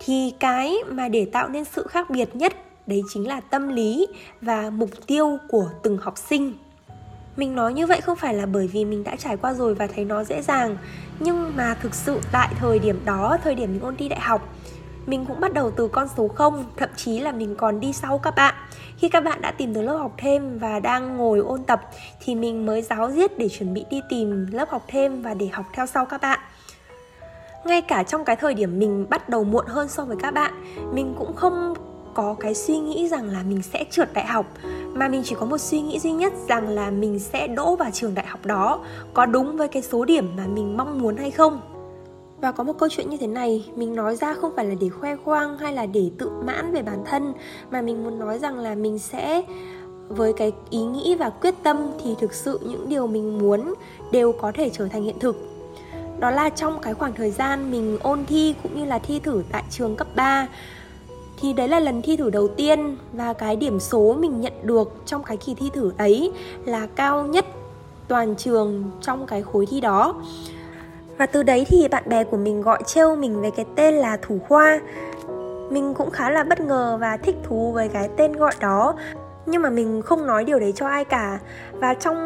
thì 0.00 0.34
cái 0.40 0.76
mà 0.90 1.08
để 1.08 1.24
tạo 1.32 1.48
nên 1.48 1.64
sự 1.64 1.86
khác 1.86 2.10
biệt 2.10 2.36
nhất, 2.36 2.52
đấy 2.86 3.02
chính 3.08 3.28
là 3.28 3.40
tâm 3.40 3.68
lý 3.68 4.06
và 4.40 4.70
mục 4.70 4.90
tiêu 5.06 5.38
của 5.48 5.68
từng 5.82 5.98
học 5.98 6.18
sinh 6.18 6.54
mình 7.36 7.54
nói 7.54 7.74
như 7.74 7.86
vậy 7.86 8.00
không 8.00 8.16
phải 8.16 8.34
là 8.34 8.46
bởi 8.46 8.68
vì 8.68 8.84
mình 8.84 9.04
đã 9.04 9.16
trải 9.16 9.36
qua 9.36 9.54
rồi 9.54 9.74
và 9.74 9.86
thấy 9.86 10.04
nó 10.04 10.24
dễ 10.24 10.42
dàng, 10.42 10.76
nhưng 11.20 11.56
mà 11.56 11.74
thực 11.74 11.94
sự 11.94 12.20
tại 12.32 12.48
thời 12.58 12.78
điểm 12.78 13.00
đó, 13.04 13.38
thời 13.44 13.54
điểm 13.54 13.72
mình 13.72 13.82
ôn 13.82 13.96
thi 13.96 14.08
đại 14.08 14.20
học, 14.20 14.54
mình 15.06 15.24
cũng 15.26 15.40
bắt 15.40 15.52
đầu 15.52 15.70
từ 15.70 15.88
con 15.88 16.08
số 16.16 16.28
0 16.28 16.64
thậm 16.76 16.88
chí 16.96 17.20
là 17.20 17.32
mình 17.32 17.54
còn 17.56 17.80
đi 17.80 17.92
sau 17.92 18.18
các 18.18 18.34
bạn. 18.36 18.54
Khi 18.98 19.08
các 19.08 19.24
bạn 19.24 19.40
đã 19.40 19.50
tìm 19.50 19.72
được 19.72 19.82
lớp 19.82 19.96
học 19.96 20.14
thêm 20.18 20.58
và 20.58 20.80
đang 20.80 21.16
ngồi 21.16 21.38
ôn 21.38 21.62
tập, 21.64 21.80
thì 22.20 22.34
mình 22.34 22.66
mới 22.66 22.82
giáo 22.82 23.10
diết 23.10 23.38
để 23.38 23.48
chuẩn 23.48 23.74
bị 23.74 23.84
đi 23.90 24.00
tìm 24.08 24.46
lớp 24.52 24.70
học 24.70 24.84
thêm 24.88 25.22
và 25.22 25.34
để 25.34 25.46
học 25.52 25.66
theo 25.72 25.86
sau 25.86 26.06
các 26.06 26.20
bạn. 26.20 26.40
Ngay 27.64 27.82
cả 27.82 28.02
trong 28.02 28.24
cái 28.24 28.36
thời 28.36 28.54
điểm 28.54 28.78
mình 28.78 29.06
bắt 29.10 29.28
đầu 29.28 29.44
muộn 29.44 29.66
hơn 29.66 29.88
so 29.88 30.04
với 30.04 30.16
các 30.20 30.34
bạn, 30.34 30.52
mình 30.92 31.14
cũng 31.18 31.36
không 31.36 31.74
có 32.14 32.36
cái 32.40 32.54
suy 32.54 32.78
nghĩ 32.78 33.08
rằng 33.08 33.28
là 33.28 33.42
mình 33.42 33.62
sẽ 33.62 33.84
trượt 33.90 34.12
đại 34.12 34.26
học 34.26 34.46
mà 34.96 35.08
mình 35.08 35.22
chỉ 35.24 35.34
có 35.40 35.46
một 35.46 35.58
suy 35.58 35.80
nghĩ 35.80 35.98
duy 35.98 36.12
nhất 36.12 36.32
rằng 36.48 36.68
là 36.68 36.90
mình 36.90 37.18
sẽ 37.18 37.46
đỗ 37.46 37.76
vào 37.76 37.90
trường 37.92 38.14
đại 38.14 38.26
học 38.26 38.46
đó, 38.46 38.80
có 39.14 39.26
đúng 39.26 39.56
với 39.56 39.68
cái 39.68 39.82
số 39.82 40.04
điểm 40.04 40.36
mà 40.36 40.46
mình 40.46 40.76
mong 40.76 41.02
muốn 41.02 41.16
hay 41.16 41.30
không? 41.30 41.60
Và 42.40 42.52
có 42.52 42.64
một 42.64 42.72
câu 42.78 42.88
chuyện 42.88 43.10
như 43.10 43.16
thế 43.16 43.26
này, 43.26 43.70
mình 43.76 43.94
nói 43.94 44.16
ra 44.16 44.34
không 44.34 44.52
phải 44.56 44.64
là 44.64 44.74
để 44.80 44.88
khoe 44.88 45.16
khoang 45.16 45.58
hay 45.58 45.72
là 45.72 45.86
để 45.86 46.10
tự 46.18 46.30
mãn 46.44 46.72
về 46.72 46.82
bản 46.82 47.02
thân, 47.06 47.32
mà 47.70 47.82
mình 47.82 48.04
muốn 48.04 48.18
nói 48.18 48.38
rằng 48.38 48.58
là 48.58 48.74
mình 48.74 48.98
sẽ, 48.98 49.42
với 50.08 50.32
cái 50.32 50.52
ý 50.70 50.78
nghĩ 50.78 51.14
và 51.14 51.30
quyết 51.30 51.54
tâm 51.62 51.76
thì 52.04 52.14
thực 52.20 52.32
sự 52.32 52.60
những 52.62 52.88
điều 52.88 53.06
mình 53.06 53.38
muốn 53.38 53.74
đều 54.12 54.32
có 54.32 54.52
thể 54.54 54.70
trở 54.70 54.88
thành 54.88 55.02
hiện 55.02 55.18
thực. 55.18 55.36
Đó 56.18 56.30
là 56.30 56.48
trong 56.48 56.78
cái 56.82 56.94
khoảng 56.94 57.12
thời 57.12 57.30
gian 57.30 57.70
mình 57.70 57.98
ôn 58.02 58.26
thi 58.26 58.54
cũng 58.62 58.76
như 58.76 58.84
là 58.84 58.98
thi 58.98 59.18
thử 59.18 59.42
tại 59.52 59.62
trường 59.70 59.96
cấp 59.96 60.06
3 60.16 60.48
thì 61.36 61.52
đấy 61.52 61.68
là 61.68 61.80
lần 61.80 62.02
thi 62.02 62.16
thử 62.16 62.30
đầu 62.30 62.48
tiên 62.48 62.96
và 63.12 63.32
cái 63.32 63.56
điểm 63.56 63.80
số 63.80 64.16
mình 64.20 64.40
nhận 64.40 64.52
được 64.62 64.92
trong 65.06 65.22
cái 65.22 65.36
kỳ 65.36 65.54
thi 65.54 65.70
thử 65.74 65.92
ấy 65.98 66.32
là 66.64 66.86
cao 66.96 67.26
nhất 67.26 67.46
toàn 68.08 68.34
trường 68.36 68.84
trong 69.00 69.26
cái 69.26 69.42
khối 69.42 69.66
thi 69.66 69.80
đó. 69.80 70.14
Và 71.18 71.26
từ 71.26 71.42
đấy 71.42 71.66
thì 71.68 71.88
bạn 71.88 72.02
bè 72.06 72.24
của 72.24 72.36
mình 72.36 72.62
gọi 72.62 72.82
trêu 72.86 73.16
mình 73.16 73.40
về 73.40 73.50
cái 73.50 73.66
tên 73.74 73.94
là 73.94 74.18
thủ 74.22 74.38
khoa. 74.48 74.80
Mình 75.70 75.94
cũng 75.94 76.10
khá 76.10 76.30
là 76.30 76.44
bất 76.44 76.60
ngờ 76.60 76.98
và 77.00 77.16
thích 77.16 77.36
thú 77.42 77.72
với 77.72 77.88
cái 77.88 78.08
tên 78.16 78.32
gọi 78.32 78.52
đó. 78.60 78.94
Nhưng 79.46 79.62
mà 79.62 79.70
mình 79.70 80.02
không 80.02 80.26
nói 80.26 80.44
điều 80.44 80.58
đấy 80.58 80.72
cho 80.76 80.86
ai 80.86 81.04
cả. 81.04 81.38
Và 81.72 81.94
trong 81.94 82.16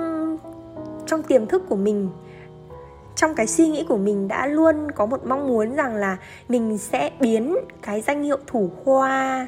trong 1.07 1.23
tiềm 1.23 1.47
thức 1.47 1.62
của 1.69 1.76
mình 1.76 2.11
trong 3.17 3.35
cái 3.35 3.47
suy 3.47 3.69
nghĩ 3.69 3.85
của 3.88 3.97
mình 3.97 4.29
đã 4.29 4.47
luôn 4.47 4.90
có 4.90 5.07
một 5.07 5.26
mong 5.26 5.49
muốn 5.49 5.76
rằng 5.76 5.95
là 5.97 6.17
mình 6.49 6.79
sẽ 6.79 7.11
biến 7.21 7.57
cái 7.83 8.00
danh 8.00 8.23
hiệu 8.23 8.38
thủ 8.47 8.71
khoa 8.85 9.47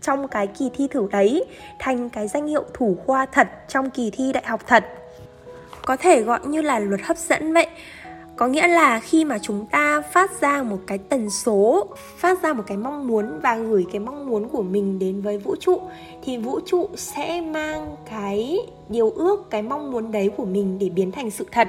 trong 0.00 0.28
cái 0.28 0.46
kỳ 0.46 0.70
thi 0.74 0.88
thử 0.90 1.08
đấy 1.10 1.44
thành 1.78 2.10
cái 2.10 2.28
danh 2.28 2.46
hiệu 2.46 2.64
thủ 2.74 2.96
khoa 3.06 3.26
thật 3.26 3.48
trong 3.68 3.90
kỳ 3.90 4.10
thi 4.10 4.32
đại 4.32 4.44
học 4.46 4.60
thật. 4.66 4.84
Có 5.84 5.96
thể 5.96 6.22
gọi 6.22 6.40
như 6.46 6.62
là 6.62 6.78
luật 6.78 7.00
hấp 7.04 7.16
dẫn 7.16 7.52
vậy. 7.52 7.66
Có 8.36 8.46
nghĩa 8.46 8.68
là 8.68 9.00
khi 9.00 9.24
mà 9.24 9.38
chúng 9.42 9.66
ta 9.66 10.00
phát 10.00 10.40
ra 10.40 10.62
một 10.62 10.78
cái 10.86 10.98
tần 10.98 11.30
số, 11.30 11.86
phát 12.16 12.42
ra 12.42 12.52
một 12.52 12.62
cái 12.66 12.76
mong 12.76 13.06
muốn 13.06 13.40
và 13.42 13.56
gửi 13.56 13.86
cái 13.92 14.00
mong 14.00 14.26
muốn 14.26 14.48
của 14.48 14.62
mình 14.62 14.98
đến 14.98 15.22
với 15.22 15.38
vũ 15.38 15.56
trụ, 15.60 15.80
thì 16.24 16.38
vũ 16.38 16.60
trụ 16.66 16.88
sẽ 16.96 17.40
mang 17.40 17.96
cái 18.10 18.58
điều 18.88 19.10
ước, 19.10 19.50
cái 19.50 19.62
mong 19.62 19.92
muốn 19.92 20.12
đấy 20.12 20.30
của 20.36 20.44
mình 20.44 20.78
để 20.78 20.88
biến 20.88 21.12
thành 21.12 21.30
sự 21.30 21.46
thật 21.52 21.68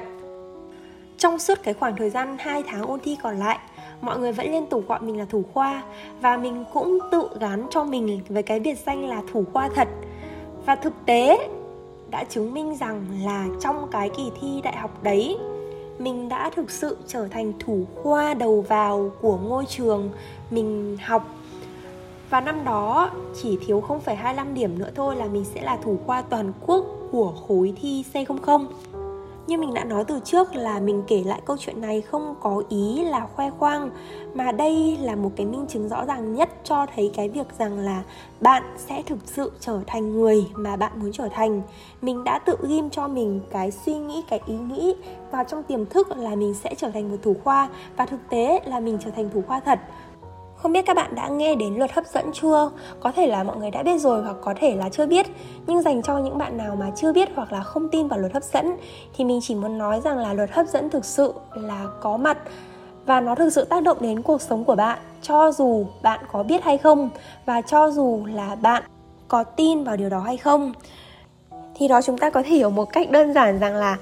trong 1.18 1.40
suốt 1.40 1.64
cái 1.64 1.74
khoảng 1.74 1.96
thời 1.96 2.10
gian 2.10 2.38
2 2.40 2.64
tháng 2.68 2.82
ôn 2.82 3.00
thi 3.00 3.18
còn 3.24 3.38
lại 3.38 3.60
mọi 4.02 4.20
người 4.20 4.32
vẫn 4.32 4.52
liên 4.52 4.66
tục 4.66 4.84
gọi 4.88 5.00
mình 5.02 5.18
là 5.18 5.26
thủ 5.26 5.44
khoa 5.54 5.84
và 6.22 6.38
mình 6.38 6.66
cũng 6.74 7.00
tự 7.12 7.30
gắn 7.40 7.68
cho 7.70 7.84
mình 7.84 8.22
với 8.30 8.44
cái 8.44 8.60
biệt 8.60 8.78
danh 8.86 9.06
là 9.06 9.22
thủ 9.32 9.44
khoa 9.54 9.70
thật. 9.76 9.88
Và 10.66 10.76
thực 10.76 10.94
tế 11.06 11.50
đã 12.12 12.24
chứng 12.24 12.54
minh 12.54 12.76
rằng 12.76 13.06
là 13.24 13.46
trong 13.62 13.88
cái 13.92 14.10
kỳ 14.18 14.32
thi 14.42 14.62
đại 14.64 14.78
học 14.78 15.04
đấy 15.04 15.38
mình 16.00 16.30
đã 16.30 16.50
thực 16.50 16.72
sự 16.72 16.98
trở 17.08 17.28
thành 17.28 17.54
thủ 17.60 17.86
khoa 18.04 18.34
đầu 18.34 18.62
vào 18.62 19.12
của 19.22 19.38
ngôi 19.38 19.66
trường 19.66 20.10
mình 20.52 20.98
học. 21.06 21.28
Và 22.30 22.42
năm 22.42 22.64
đó 22.66 23.12
chỉ 23.42 23.58
thiếu 23.66 23.84
0,25 23.88 24.54
điểm 24.54 24.80
nữa 24.80 24.90
thôi 24.96 25.16
là 25.16 25.26
mình 25.26 25.46
sẽ 25.54 25.62
là 25.62 25.78
thủ 25.84 26.00
khoa 26.06 26.22
toàn 26.22 26.52
quốc 26.66 26.86
của 27.12 27.34
khối 27.48 27.74
thi 27.82 28.04
C00 28.14 28.66
như 29.48 29.58
mình 29.58 29.74
đã 29.74 29.84
nói 29.84 30.04
từ 30.08 30.20
trước 30.24 30.56
là 30.56 30.80
mình 30.80 31.04
kể 31.08 31.24
lại 31.24 31.42
câu 31.46 31.58
chuyện 31.60 31.82
này 31.82 32.02
không 32.02 32.36
có 32.42 32.64
ý 32.70 33.04
là 33.06 33.28
khoe 33.36 33.50
khoang, 33.50 33.90
mà 34.34 34.52
đây 34.52 34.98
là 35.02 35.16
một 35.16 35.32
cái 35.36 35.46
minh 35.46 35.66
chứng 35.70 35.90
rõ 35.90 36.06
ràng 36.06 36.34
nhất 36.34 36.50
cho 36.64 36.86
thấy 36.96 37.12
cái 37.14 37.30
việc 37.30 37.48
rằng 37.60 37.80
là 37.80 38.04
bạn 38.42 38.64
sẽ 38.78 39.02
thực 39.06 39.18
sự 39.26 39.52
trở 39.60 39.80
thành 39.88 40.14
người 40.14 40.46
mà 40.54 40.76
bạn 40.76 40.92
muốn 40.96 41.12
trở 41.12 41.30
thành. 41.34 41.62
Mình 42.02 42.24
đã 42.24 42.40
tự 42.40 42.56
ghim 42.68 42.90
cho 42.90 43.08
mình 43.08 43.42
cái 43.52 43.72
suy 43.72 43.94
nghĩ, 43.94 44.24
cái 44.30 44.40
ý 44.46 44.56
nghĩ 44.56 44.96
vào 45.32 45.44
trong 45.44 45.64
tiềm 45.64 45.86
thức 45.86 46.18
là 46.18 46.36
mình 46.36 46.54
sẽ 46.54 46.76
trở 46.78 46.90
thành 46.90 47.12
một 47.12 47.18
thủ 47.24 47.36
khoa, 47.44 47.70
và 47.98 48.06
thực 48.06 48.30
tế 48.30 48.62
là 48.66 48.80
mình 48.80 48.98
trở 49.06 49.12
thành 49.12 49.30
thủ 49.34 49.44
khoa 49.48 49.60
thật 49.60 49.80
không 50.58 50.72
biết 50.72 50.86
các 50.86 50.96
bạn 50.96 51.16
đã 51.16 51.28
nghe 51.28 51.56
đến 51.56 51.76
luật 51.76 51.92
hấp 51.92 52.06
dẫn 52.06 52.32
chưa? 52.34 52.72
Có 53.00 53.12
thể 53.12 53.28
là 53.28 53.44
mọi 53.44 53.58
người 53.58 53.72
đã 53.72 53.84
biết 53.84 54.02
rồi 54.02 54.24
hoặc 54.24 54.36
có 54.42 54.54
thể 54.60 54.76
là 54.76 54.90
chưa 54.90 55.06
biết. 55.06 55.26
Nhưng 55.68 55.82
dành 55.82 56.02
cho 56.04 56.18
những 56.18 56.38
bạn 56.38 56.58
nào 56.58 56.76
mà 56.76 56.92
chưa 56.96 57.14
biết 57.14 57.30
hoặc 57.36 57.52
là 57.52 57.62
không 57.62 57.90
tin 57.90 58.08
vào 58.08 58.20
luật 58.20 58.34
hấp 58.34 58.44
dẫn, 58.44 58.78
Thì 59.18 59.24
mình 59.24 59.40
chỉ 59.44 59.56
muốn 59.56 59.78
nói 59.78 60.02
rằng 60.02 60.18
là 60.18 60.34
luật 60.34 60.52
hấp 60.52 60.68
dẫn 60.68 60.90
thực 60.90 61.06
sự 61.06 61.34
là 61.56 61.86
có 62.02 62.18
mặt. 62.18 62.38
Và 63.06 63.22
nó 63.22 63.36
thực 63.36 63.50
sự 63.50 63.66
tác 63.66 63.84
động 63.84 63.98
đến 64.00 64.22
cuộc 64.22 64.42
sống 64.42 64.64
của 64.64 64.76
bạn, 64.76 65.00
Cho 65.22 65.52
dù 65.52 65.86
bạn 66.02 66.20
có 66.32 66.44
biết 66.44 66.64
hay 66.64 66.78
không, 66.78 67.10
Và 67.46 67.62
cho 67.62 67.92
dù 67.92 68.26
là 68.26 68.56
bạn 68.56 68.84
có 69.28 69.44
tin 69.44 69.84
vào 69.84 69.98
điều 69.98 70.10
đó 70.10 70.20
hay 70.20 70.38
không 70.38 70.74
thì 71.78 71.88
đó 71.88 72.02
chúng 72.02 72.18
ta 72.18 72.30
có 72.30 72.44
thể 72.44 72.50
hiểu 72.50 72.70
một 72.70 72.94
cách 72.94 73.12
đơn 73.12 73.34
giản 73.34 73.60
rằng 73.60 73.76
là 73.76 73.98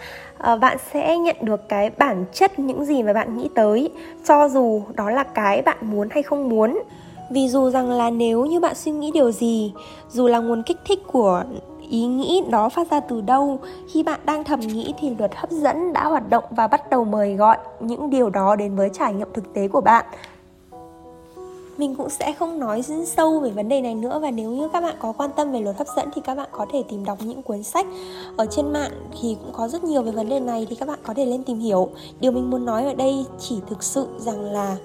uh, 0.54 0.60
bạn 0.60 0.78
sẽ 0.94 1.18
nhận 1.18 1.36
được 1.42 1.70
cái 1.70 1.90
bản 1.90 2.26
chất 2.34 2.60
những 2.60 2.86
gì 2.86 3.04
mà 3.04 3.14
bạn 3.14 3.38
nghĩ 3.38 3.50
tới 3.56 3.90
cho 4.26 4.50
dù 4.50 4.82
đó 4.96 5.10
là 5.10 5.24
cái 5.24 5.62
bạn 5.62 5.78
muốn 5.82 6.08
hay 6.12 6.24
không 6.24 6.50
muốn. 6.50 6.82
Vì 7.30 7.50
dù 7.50 7.70
rằng 7.70 7.92
là 7.92 8.10
nếu 8.10 8.46
như 8.46 8.60
bạn 8.60 8.76
suy 8.76 8.92
nghĩ 8.92 9.12
điều 9.14 9.32
gì 9.32 9.74
dù 10.10 10.28
là 10.28 10.40
nguồn 10.40 10.64
kích 10.64 10.78
thích 10.86 11.00
của 11.08 11.44
ý 11.90 12.06
nghĩ 12.06 12.44
đó 12.50 12.70
phát 12.70 12.92
ra 12.92 13.00
từ 13.00 13.22
đâu 13.22 13.60
khi 13.94 14.04
bạn 14.04 14.20
đang 14.26 14.44
thầm 14.44 14.60
nghĩ 14.60 14.94
thì 15.00 15.16
luật 15.20 15.36
hấp 15.36 15.52
dẫn 15.52 15.94
đã 15.94 16.04
hoạt 16.04 16.30
động 16.30 16.44
và 16.52 16.68
bắt 16.68 16.90
đầu 16.90 17.06
mời 17.06 17.36
gọi 17.36 17.58
những 17.80 18.10
điều 18.10 18.30
đó 18.30 18.56
đến 18.56 18.76
với 18.76 18.90
trải 18.94 19.14
nghiệm 19.14 19.28
thực 19.34 19.54
tế 19.54 19.68
của 19.68 19.82
bạn 19.82 20.06
mình 21.78 21.96
cũng 21.96 22.10
sẽ 22.10 22.34
không 22.34 22.60
nói 22.60 22.82
sâu 23.06 23.40
về 23.40 23.50
vấn 23.50 23.70
đề 23.70 23.82
này 23.82 23.96
nữa 23.96 24.20
và 24.22 24.32
nếu 24.32 24.52
như 24.52 24.70
các 24.74 24.82
bạn 24.82 24.96
có 25.00 25.12
quan 25.12 25.30
tâm 25.36 25.52
về 25.52 25.60
luật 25.60 25.78
hấp 25.78 25.88
dẫn 25.96 26.10
thì 26.16 26.22
các 26.26 26.36
bạn 26.36 26.50
có 26.52 26.66
thể 26.72 26.84
tìm 26.90 27.06
đọc 27.06 27.18
những 27.22 27.42
cuốn 27.42 27.64
sách 27.64 27.88
ở 28.38 28.46
trên 28.46 28.74
mạng 28.74 28.92
thì 29.22 29.38
cũng 29.44 29.54
có 29.54 29.68
rất 29.68 29.84
nhiều 29.84 30.02
về 30.02 30.12
vấn 30.12 30.30
đề 30.30 30.40
này 30.40 30.68
thì 30.70 30.76
các 30.76 30.88
bạn 30.88 31.00
có 31.04 31.14
thể 31.14 31.26
lên 31.26 31.44
tìm 31.44 31.60
hiểu. 31.60 31.90
Điều 32.20 32.32
mình 32.32 32.50
muốn 32.50 32.66
nói 32.66 32.86
ở 32.86 32.94
đây 32.94 33.26
chỉ 33.40 33.60
thực 33.70 33.84
sự 33.84 34.08
rằng 34.18 34.42
là 34.42 34.78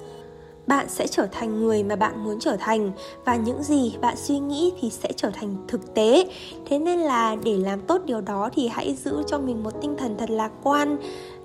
bạn 0.66 0.86
sẽ 0.88 1.06
trở 1.06 1.26
thành 1.32 1.60
người 1.60 1.82
mà 1.82 1.96
bạn 1.96 2.24
muốn 2.24 2.40
trở 2.40 2.56
thành 2.56 2.92
và 3.24 3.36
những 3.36 3.62
gì 3.62 3.96
bạn 4.00 4.16
suy 4.16 4.38
nghĩ 4.38 4.72
thì 4.80 4.90
sẽ 4.90 5.12
trở 5.16 5.30
thành 5.30 5.56
thực 5.68 5.94
tế. 5.94 6.24
Thế 6.66 6.78
nên 6.78 6.98
là 6.98 7.36
để 7.44 7.56
làm 7.56 7.80
tốt 7.80 8.02
điều 8.04 8.20
đó 8.20 8.50
thì 8.52 8.68
hãy 8.68 8.94
giữ 8.94 9.22
cho 9.26 9.38
mình 9.38 9.62
một 9.62 9.70
tinh 9.82 9.96
thần 9.98 10.16
thật 10.18 10.30
lạc 10.30 10.50
quan. 10.62 10.96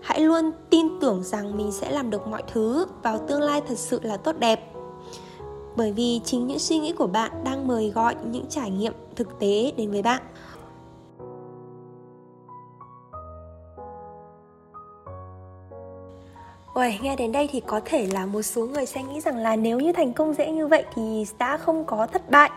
Hãy 0.02 0.20
luôn 0.20 0.52
tin 0.70 1.00
tưởng 1.02 1.24
rằng 1.24 1.58
mình 1.58 1.72
sẽ 1.72 1.92
làm 1.92 2.10
được 2.10 2.28
mọi 2.28 2.44
thứ 2.54 2.86
vào 3.04 3.20
tương 3.28 3.42
lai 3.42 3.62
thật 3.68 3.78
sự 3.78 4.00
là 4.04 4.18
tốt 4.18 4.36
đẹp 4.40 4.75
bởi 5.76 5.92
vì 5.92 6.22
chính 6.26 6.48
những 6.48 6.60
suy 6.60 6.78
nghĩ 6.78 6.94
của 6.94 7.08
bạn 7.08 7.32
đang 7.44 7.68
mời 7.68 7.90
gọi 7.90 8.16
những 8.32 8.46
trải 8.50 8.72
nghiệm 8.72 8.94
thực 9.16 9.40
tế 9.40 9.72
đến 9.78 9.92
với 9.92 10.02
bạn. 10.02 10.22
Ôi, 16.74 17.00
nghe 17.02 17.16
đến 17.16 17.32
đây 17.32 17.50
thì 17.52 17.60
có 17.60 17.82
thể 17.86 18.08
là 18.14 18.26
một 18.26 18.42
số 18.42 18.66
người 18.66 18.86
sẽ 18.86 19.04
nghĩ 19.04 19.22
rằng 19.22 19.38
là 19.38 19.56
nếu 19.56 19.80
như 19.80 19.94
thành 19.94 20.14
công 20.14 20.34
dễ 20.34 20.52
như 20.52 20.68
vậy 20.68 20.84
thì 20.96 21.26
đã 21.38 21.58
không 21.58 21.86
có 21.86 22.08
thất 22.08 22.32
bại. 22.32 22.50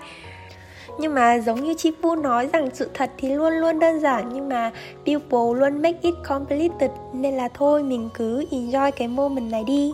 Nhưng 0.99 1.15
mà 1.15 1.39
giống 1.39 1.65
như 1.65 1.75
chị 1.79 1.93
Pu 2.03 2.15
nói 2.15 2.49
rằng 2.53 2.69
sự 2.75 2.91
thật 2.95 3.11
thì 3.17 3.29
luôn 3.29 3.53
luôn 3.53 3.79
đơn 3.79 4.01
giản 4.01 4.31
nhưng 4.35 4.49
mà 4.49 4.73
people 5.07 5.61
luôn 5.61 5.83
make 5.83 5.99
it 6.03 6.15
complicated. 6.29 6.91
Nên 7.13 7.35
là 7.35 7.49
thôi 7.49 7.83
mình 7.83 8.09
cứ 8.15 8.45
enjoy 8.51 8.91
cái 8.91 9.09
moment 9.09 9.51
này 9.51 9.65
đi 9.65 9.93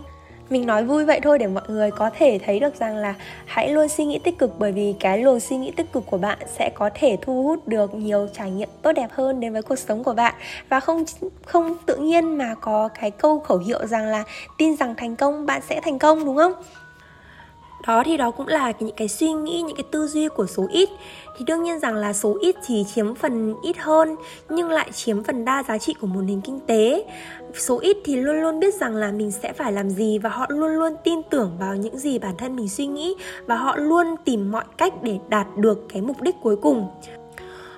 mình 0.50 0.66
nói 0.66 0.84
vui 0.84 1.04
vậy 1.04 1.20
thôi 1.22 1.38
để 1.38 1.46
mọi 1.46 1.64
người 1.68 1.90
có 1.90 2.10
thể 2.18 2.40
thấy 2.44 2.60
được 2.60 2.74
rằng 2.80 2.96
là 2.96 3.14
hãy 3.46 3.68
luôn 3.68 3.88
suy 3.88 4.04
nghĩ 4.04 4.18
tích 4.18 4.38
cực, 4.38 4.58
bởi 4.58 4.72
vì 4.72 4.94
cái 5.00 5.18
luồng 5.18 5.40
suy 5.40 5.56
nghĩ 5.56 5.70
tích 5.76 5.92
cực 5.92 6.06
của 6.06 6.18
bạn 6.18 6.38
sẽ 6.58 6.70
có 6.74 6.90
thể 6.94 7.16
thu 7.22 7.42
hút 7.42 7.68
được 7.68 7.94
nhiều 7.94 8.28
trải 8.32 8.50
nghiệm 8.50 8.68
tốt 8.82 8.92
đẹp 8.92 9.08
hơn 9.12 9.40
đến 9.40 9.52
với 9.52 9.62
cuộc 9.62 9.78
sống 9.78 10.04
của 10.04 10.14
bạn. 10.14 10.34
Và 10.68 10.80
không 10.80 11.04
không 11.46 11.76
tự 11.86 11.96
nhiên 11.96 12.38
mà 12.38 12.54
có 12.60 12.88
cái 13.00 13.10
câu 13.10 13.40
khẩu 13.40 13.58
hiệu 13.58 13.86
rằng 13.86 14.06
là 14.06 14.24
tin 14.58 14.76
rằng 14.76 14.94
thành 14.94 15.16
công, 15.16 15.46
bạn 15.46 15.62
sẽ 15.68 15.80
thành 15.80 15.98
công, 15.98 16.24
đúng 16.24 16.36
không? 16.36 16.52
Đó 17.86 18.02
thì 18.06 18.16
đó 18.16 18.30
cũng 18.30 18.48
là 18.48 18.72
những 18.78 18.96
cái 18.96 19.08
suy 19.08 19.32
nghĩ, 19.32 19.62
những 19.62 19.76
cái 19.76 19.84
tư 19.90 20.06
duy 20.06 20.28
của 20.28 20.46
số 20.46 20.66
ít. 20.70 20.88
Thì 21.38 21.44
đương 21.44 21.62
nhiên 21.62 21.80
rằng 21.80 21.94
là 21.94 22.12
số 22.12 22.36
ít 22.40 22.56
thì 22.66 22.84
chiếm 22.94 23.14
phần 23.14 23.54
ít 23.62 23.76
hơn, 23.78 24.16
nhưng 24.48 24.70
lại 24.70 24.92
chiếm 24.92 25.24
phần 25.24 25.44
đa 25.44 25.62
giá 25.68 25.78
trị 25.78 25.94
của 26.00 26.06
một 26.06 26.20
nền 26.20 26.40
kinh 26.40 26.60
tế. 26.60 27.04
Số 27.54 27.78
ít 27.78 27.96
thì 28.04 28.16
luôn 28.16 28.40
luôn 28.40 28.60
biết 28.60 28.74
rằng 28.74 28.96
là 28.96 29.12
mình 29.12 29.30
sẽ 29.30 29.52
phải 29.52 29.72
làm 29.72 29.90
gì 29.90 30.18
và 30.18 30.30
họ 30.30 30.46
luôn 30.48 30.70
luôn 30.70 30.92
tin 31.04 31.22
tưởng 31.30 31.56
vào 31.60 31.76
những 31.76 31.98
gì 31.98 32.18
bản 32.18 32.36
thân 32.36 32.56
mình 32.56 32.68
suy 32.68 32.86
nghĩ 32.86 33.14
và 33.46 33.56
họ 33.56 33.76
luôn 33.76 34.06
tìm 34.24 34.52
mọi 34.52 34.64
cách 34.76 34.92
để 35.02 35.18
đạt 35.28 35.46
được 35.56 35.78
cái 35.88 36.02
mục 36.02 36.22
đích 36.22 36.34
cuối 36.42 36.56
cùng 36.56 36.88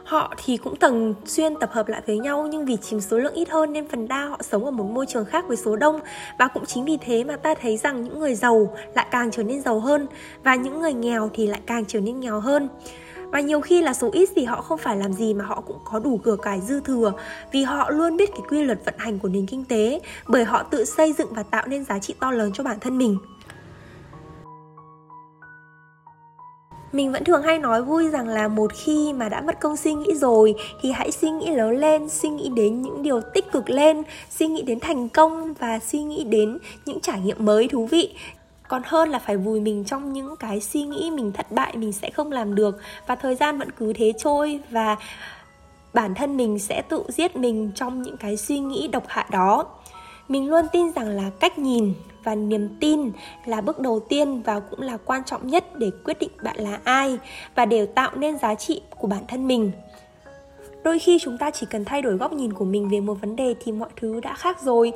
họ 0.06 0.34
thì 0.44 0.56
cũng 0.56 0.76
thường 0.76 1.14
xuyên 1.25 1.54
tập 1.60 1.70
hợp 1.72 1.88
lại 1.88 2.02
với 2.06 2.18
nhau, 2.18 2.48
nhưng 2.50 2.64
vì 2.64 2.76
chiếm 2.76 3.00
số 3.00 3.18
lượng 3.18 3.34
ít 3.34 3.48
hơn 3.48 3.72
nên 3.72 3.88
phần 3.88 4.08
đa 4.08 4.26
họ 4.26 4.38
sống 4.42 4.64
ở 4.64 4.70
một 4.70 4.84
môi 4.84 5.06
trường 5.06 5.25
khác 5.25 5.44
với 5.48 5.56
số 5.56 5.76
đông. 5.76 6.00
Và 6.38 6.48
cũng 6.48 6.66
chính 6.66 6.84
vì 6.84 6.98
thế 7.00 7.25
mà 7.25 7.36
ta 7.36 7.54
thấy 7.54 7.76
rằng 7.76 8.04
những 8.04 8.20
người 8.20 8.34
giàu 8.34 8.75
lại 8.94 9.06
càng 9.10 9.30
trở 9.30 9.42
nên 9.42 9.62
giàu 9.62 9.80
hơn, 9.80 10.06
và 10.44 10.54
những 10.54 10.80
người 10.80 10.92
nghèo 10.92 11.30
thì 11.34 11.46
lại 11.46 11.60
càng 11.66 11.84
trở 11.88 12.00
nên 12.00 12.20
nghèo 12.20 12.40
hơn. 12.40 12.68
Và 13.32 13.40
nhiều 13.40 13.60
khi 13.60 13.82
là 13.82 13.94
số 13.94 14.10
ít 14.12 14.28
thì 14.36 14.44
họ 14.44 14.62
không 14.62 14.78
phải 14.78 14.96
làm 14.96 15.12
gì 15.12 15.34
mà 15.34 15.44
họ 15.44 15.62
cũng 15.66 15.78
có 15.84 15.98
đủ 15.98 16.20
cửa 16.25 16.36
cải 16.42 16.60
dư 16.60 16.80
thừa, 16.80 17.12
vì 17.52 17.62
họ 17.62 17.90
luôn 17.90 18.16
biết 18.16 18.30
cái 18.30 18.40
quy 18.48 18.62
luật 18.62 18.84
vận 18.84 18.94
hành 18.98 19.18
của 19.18 19.28
nền 19.28 19.46
kinh 19.46 19.64
tế, 19.64 20.00
bởi 20.26 20.44
họ 20.44 20.62
tự 20.62 20.84
xây 20.84 21.12
dựng 21.12 21.34
và 21.34 21.42
tạo 21.42 21.66
nên 21.66 21.84
giá 21.84 21.98
trị 21.98 22.14
to 22.20 22.30
lớn 22.30 22.50
cho 22.54 22.64
bản 22.64 22.80
thân 22.80 22.98
mình. 22.98 23.18
Mình 26.96 27.12
vẫn 27.12 27.24
thường 27.24 27.42
hay 27.42 27.58
nói 27.58 27.82
vui 27.82 28.08
rằng 28.08 28.28
là 28.28 28.48
một 28.48 28.72
khi 28.74 29.12
mà 29.12 29.28
đã 29.28 29.40
mất 29.40 29.60
công 29.60 29.76
suy 29.76 29.94
nghĩ 29.94 30.14
rồi 30.14 30.54
thì 30.80 30.92
hãy 30.92 31.12
suy 31.12 31.30
nghĩ 31.30 31.50
lớn 31.50 31.78
lên, 31.78 32.08
suy 32.08 32.28
nghĩ 32.28 32.50
đến 32.56 32.82
những 32.82 33.02
điều 33.02 33.20
tích 33.20 33.52
cực 33.52 33.70
lên, 33.70 34.02
suy 34.30 34.46
nghĩ 34.46 34.62
đến 34.62 34.80
thành 34.80 35.08
công 35.08 35.54
và 35.54 35.78
suy 35.78 36.02
nghĩ 36.02 36.24
đến 36.24 36.58
những 36.86 37.00
trải 37.00 37.20
nghiệm 37.20 37.44
mới 37.44 37.68
thú 37.68 37.86
vị. 37.86 38.14
Còn 38.68 38.82
hơn 38.84 39.08
là 39.08 39.18
phải 39.18 39.36
vùi 39.36 39.60
mình 39.60 39.84
trong 39.84 40.12
những 40.12 40.36
cái 40.36 40.60
suy 40.60 40.82
nghĩ 40.82 41.10
mình 41.10 41.32
thất 41.32 41.52
bại 41.52 41.76
mình 41.76 41.92
sẽ 41.92 42.10
không 42.10 42.32
làm 42.32 42.54
được 42.54 42.78
và 43.06 43.14
thời 43.14 43.34
gian 43.34 43.58
vẫn 43.58 43.70
cứ 43.70 43.92
thế 43.92 44.12
trôi 44.18 44.60
và 44.70 44.96
bản 45.94 46.14
thân 46.14 46.36
mình 46.36 46.58
sẽ 46.58 46.82
tự 46.88 47.02
giết 47.08 47.36
mình 47.36 47.70
trong 47.74 48.02
những 48.02 48.16
cái 48.16 48.36
suy 48.36 48.58
nghĩ 48.58 48.88
độc 48.88 49.04
hại 49.06 49.26
đó. 49.30 49.66
Mình 50.28 50.50
luôn 50.50 50.66
tin 50.72 50.92
rằng 50.92 51.08
là 51.08 51.30
cách 51.40 51.58
nhìn 51.58 51.94
và 52.26 52.35
niềm 52.35 52.68
tin 52.80 53.12
là 53.45 53.61
bước 53.61 53.78
đầu 53.78 54.00
tiên 54.00 54.42
và 54.42 54.61
cũng 54.61 54.80
là 54.80 54.97
quan 54.97 55.25
trọng 55.25 55.47
nhất 55.47 55.78
để 55.78 55.90
quyết 56.04 56.18
định 56.18 56.30
bạn 56.42 56.56
là 56.59 56.80
ai 56.85 57.18
và 57.54 57.66
đều 57.66 57.87
tạo 57.87 58.11
nên 58.16 58.38
giá 58.38 58.54
trị 58.54 58.80
của 58.99 59.09
bản 59.09 59.23
thân 59.28 59.49
mình. 59.49 59.73
Đôi 60.85 60.99
khi 60.99 61.18
chúng 61.18 61.38
ta 61.38 61.50
chỉ 61.50 61.66
cần 61.71 61.85
thay 61.85 62.02
đổi 62.02 62.16
góc 62.16 62.33
nhìn 62.33 62.52
của 62.52 62.64
mình 62.64 62.88
về 62.88 63.00
một 63.00 63.14
vấn 63.21 63.37
đề 63.37 63.54
thì 63.61 63.73
mọi 63.73 63.88
thứ 63.97 64.21
đã 64.21 64.35
khác 64.35 64.61
rồi. 64.61 64.92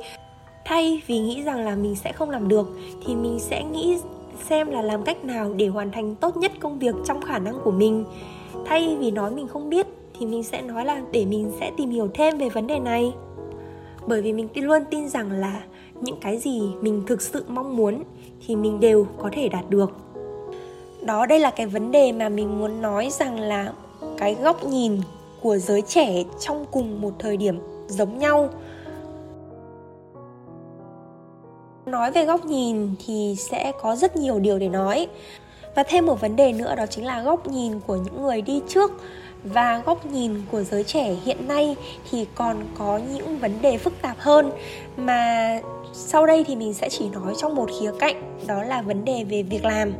Thay 0.65 1.01
vì 1.07 1.19
nghĩ 1.19 1.43
rằng 1.43 1.65
là 1.65 1.75
mình 1.75 1.95
sẽ 1.95 2.11
không 2.11 2.29
làm 2.29 2.47
được 2.47 2.67
thì 3.05 3.15
mình 3.15 3.39
sẽ 3.39 3.63
nghĩ 3.63 3.97
xem 4.49 4.71
là 4.71 4.81
làm 4.81 5.03
cách 5.03 5.25
nào 5.25 5.53
để 5.53 5.67
hoàn 5.67 5.91
thành 5.91 6.15
tốt 6.15 6.37
nhất 6.37 6.51
công 6.59 6.79
việc 6.79 6.95
trong 7.05 7.21
khả 7.21 7.39
năng 7.39 7.59
của 7.63 7.71
mình. 7.71 8.05
Thay 8.65 8.97
vì 8.99 9.11
nói 9.11 9.31
mình 9.31 9.47
không 9.47 9.69
biết 9.69 9.87
thì 10.19 10.25
mình 10.25 10.43
sẽ 10.43 10.61
nói 10.61 10.85
là 10.85 11.01
để 11.11 11.25
mình 11.25 11.51
sẽ 11.59 11.71
tìm 11.77 11.89
hiểu 11.89 12.09
thêm 12.13 12.37
về 12.37 12.49
vấn 12.49 12.67
đề 12.67 12.79
này. 12.79 13.13
Bởi 14.07 14.21
vì 14.21 14.33
mình 14.33 14.47
luôn 14.55 14.81
tin 14.89 15.09
rằng 15.09 15.31
là 15.31 15.61
những 16.01 16.17
cái 16.21 16.37
gì 16.37 16.61
mình 16.81 17.03
thực 17.07 17.21
sự 17.21 17.45
mong 17.47 17.75
muốn 17.77 18.03
thì 18.47 18.55
mình 18.55 18.79
đều 18.79 19.07
có 19.17 19.29
thể 19.33 19.49
đạt 19.49 19.69
được. 19.69 19.91
Đó, 21.01 21.25
đây 21.25 21.39
là 21.39 21.51
cái 21.51 21.67
vấn 21.67 21.91
đề 21.91 22.11
mà 22.11 22.29
mình 22.29 22.59
muốn 22.59 22.81
nói 22.81 23.09
rằng 23.11 23.39
là 23.39 23.73
cái 24.17 24.35
góc 24.35 24.63
nhìn 24.63 25.01
của 25.41 25.57
giới 25.57 25.81
trẻ 25.81 26.23
trong 26.39 26.65
cùng 26.71 27.01
một 27.01 27.11
thời 27.19 27.37
điểm 27.37 27.59
giống 27.87 28.17
nhau. 28.17 28.49
Nói 31.85 32.11
về 32.11 32.25
góc 32.25 32.45
nhìn 32.45 32.89
thì 33.05 33.35
sẽ 33.39 33.71
có 33.81 33.95
rất 33.95 34.15
nhiều 34.15 34.39
điều 34.39 34.59
để 34.59 34.69
nói. 34.69 35.07
Và 35.75 35.83
thêm 35.83 36.05
một 36.05 36.21
vấn 36.21 36.35
đề 36.35 36.53
nữa 36.53 36.75
đó 36.75 36.85
chính 36.85 37.05
là 37.05 37.21
góc 37.21 37.47
nhìn 37.47 37.79
của 37.87 37.95
những 37.95 38.21
người 38.21 38.41
đi 38.41 38.61
trước 38.67 38.91
và 39.43 39.81
góc 39.85 40.05
nhìn 40.05 40.41
của 40.51 40.63
giới 40.63 40.83
trẻ 40.83 41.15
hiện 41.25 41.47
nay 41.47 41.75
thì 42.11 42.25
còn 42.35 42.57
có 42.77 42.99
những 43.13 43.37
vấn 43.37 43.61
đề 43.61 43.77
phức 43.77 43.93
tạp 44.01 44.19
hơn 44.19 44.51
mà 44.97 45.59
sau 45.93 46.25
đây 46.25 46.43
thì 46.43 46.55
mình 46.55 46.73
sẽ 46.73 46.89
chỉ 46.89 47.09
nói 47.09 47.33
trong 47.37 47.55
một 47.55 47.69
khía 47.79 47.91
cạnh, 47.99 48.37
đó 48.47 48.63
là 48.63 48.81
vấn 48.81 49.05
đề 49.05 49.23
về 49.29 49.43
việc 49.43 49.65
làm. 49.65 49.93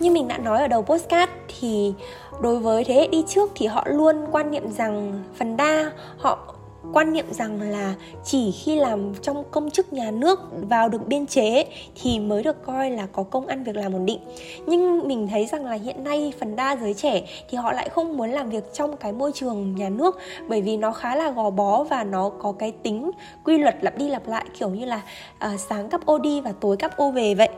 Như 0.00 0.10
mình 0.10 0.28
đã 0.28 0.38
nói 0.38 0.60
ở 0.60 0.68
đầu 0.68 0.82
postcard 0.82 1.32
thì 1.60 1.94
đối 2.40 2.58
với 2.58 2.84
thế 2.84 2.94
hệ 2.94 3.06
đi 3.06 3.24
trước 3.28 3.50
thì 3.54 3.66
họ 3.66 3.84
luôn 3.86 4.16
quan 4.32 4.50
niệm 4.50 4.72
rằng 4.72 5.24
phần 5.38 5.56
đa 5.56 5.92
họ 6.18 6.55
quan 6.92 7.12
niệm 7.12 7.26
rằng 7.30 7.60
là 7.60 7.94
chỉ 8.24 8.52
khi 8.52 8.76
làm 8.76 9.14
trong 9.22 9.44
công 9.50 9.70
chức 9.70 9.92
nhà 9.92 10.10
nước 10.10 10.40
vào 10.68 10.88
được 10.88 11.06
biên 11.06 11.26
chế 11.26 11.64
thì 12.02 12.18
mới 12.18 12.42
được 12.42 12.66
coi 12.66 12.90
là 12.90 13.06
có 13.06 13.22
công 13.22 13.46
ăn 13.46 13.64
việc 13.64 13.76
làm 13.76 13.92
ổn 13.92 14.06
định. 14.06 14.20
Nhưng 14.66 15.08
mình 15.08 15.28
thấy 15.28 15.46
rằng 15.46 15.64
là 15.64 15.72
hiện 15.72 16.04
nay 16.04 16.32
phần 16.40 16.56
đa 16.56 16.76
giới 16.76 16.94
trẻ 16.94 17.22
thì 17.50 17.58
họ 17.58 17.72
lại 17.72 17.88
không 17.88 18.16
muốn 18.16 18.30
làm 18.30 18.50
việc 18.50 18.64
trong 18.72 18.96
cái 18.96 19.12
môi 19.12 19.32
trường 19.32 19.74
nhà 19.76 19.88
nước 19.88 20.18
bởi 20.48 20.62
vì 20.62 20.76
nó 20.76 20.92
khá 20.92 21.16
là 21.16 21.30
gò 21.30 21.50
bó 21.50 21.84
và 21.84 22.04
nó 22.04 22.30
có 22.38 22.52
cái 22.52 22.72
tính 22.72 23.10
quy 23.44 23.58
luật 23.58 23.76
lặp 23.80 23.98
đi 23.98 24.08
lặp 24.08 24.28
lại 24.28 24.44
kiểu 24.58 24.68
như 24.68 24.84
là 24.84 25.02
uh, 25.46 25.60
sáng 25.60 25.88
cắp 25.88 26.06
ô 26.06 26.18
đi 26.18 26.40
và 26.40 26.52
tối 26.60 26.76
cắp 26.76 26.96
ô 26.96 27.10
về 27.10 27.34
vậy 27.34 27.48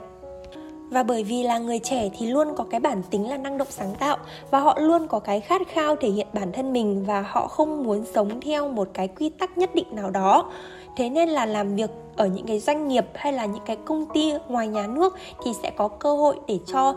và 0.91 1.03
bởi 1.03 1.25
vì 1.25 1.43
là 1.43 1.59
người 1.59 1.79
trẻ 1.79 2.09
thì 2.19 2.27
luôn 2.27 2.49
có 2.57 2.65
cái 2.71 2.81
bản 2.81 3.03
tính 3.11 3.29
là 3.29 3.37
năng 3.37 3.59
động 3.59 3.69
sáng 3.71 3.95
tạo 3.99 4.17
và 4.51 4.59
họ 4.59 4.79
luôn 4.81 5.09
có 5.09 5.19
cái 5.19 5.41
khát 5.41 5.63
khao 5.69 5.97
thể 5.97 6.09
hiện 6.09 6.27
bản 6.33 6.53
thân 6.53 6.73
mình 6.73 7.05
và 7.07 7.25
họ 7.29 7.47
không 7.47 7.83
muốn 7.83 8.05
sống 8.15 8.41
theo 8.41 8.69
một 8.69 8.89
cái 8.95 9.09
quy 9.09 9.29
tắc 9.29 9.59
nhất 9.59 9.75
định 9.75 9.87
nào 9.93 10.11
đó. 10.11 10.51
Thế 10.97 11.11
nên 11.11 11.29
là 11.29 11.47
làm 11.47 11.77
việc 11.77 11.91
ở 12.17 12.27
những 12.27 12.47
cái 12.47 12.59
doanh 12.59 12.89
nghiệp 12.89 13.07
hay 13.15 13.33
là 13.33 13.47
những 13.47 13.63
cái 13.67 13.77
công 13.85 14.07
ty 14.15 14.33
ngoài 14.49 14.69
nhà 14.69 14.87
nước 14.87 15.17
thì 15.45 15.51
sẽ 15.63 15.71
có 15.71 15.89
cơ 15.89 16.15
hội 16.15 16.37
để 16.47 16.59
cho 16.67 16.97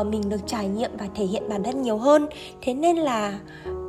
uh, 0.00 0.06
mình 0.06 0.28
được 0.28 0.40
trải 0.46 0.68
nghiệm 0.68 0.90
và 0.98 1.06
thể 1.14 1.24
hiện 1.24 1.48
bản 1.48 1.62
thân 1.62 1.82
nhiều 1.82 1.98
hơn. 1.98 2.26
Thế 2.62 2.74
nên 2.74 2.96
là 2.96 3.38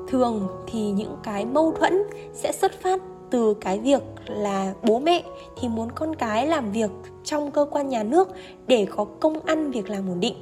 thường 0.08 0.48
thì 0.68 0.92
những 0.92 1.18
cái 1.24 1.46
mâu 1.46 1.72
thuẫn 1.72 2.04
sẽ 2.34 2.52
xuất 2.52 2.82
phát 2.82 3.02
từ 3.30 3.54
cái 3.54 3.80
việc 3.80 4.02
là 4.28 4.74
bố 4.84 5.00
mẹ 5.00 5.24
thì 5.62 5.68
muốn 5.68 5.92
con 5.92 6.16
cái 6.16 6.48
làm 6.48 6.72
việc 6.72 6.90
trong 7.24 7.52
cơ 7.52 7.66
quan 7.72 7.90
nhà 7.90 8.04
nước 8.04 8.30
để 8.68 8.88
có 8.96 9.06
công 9.20 9.40
ăn, 9.46 9.72
việc 9.72 9.90
làm 9.90 10.10
ổn 10.10 10.20
định. 10.20 10.36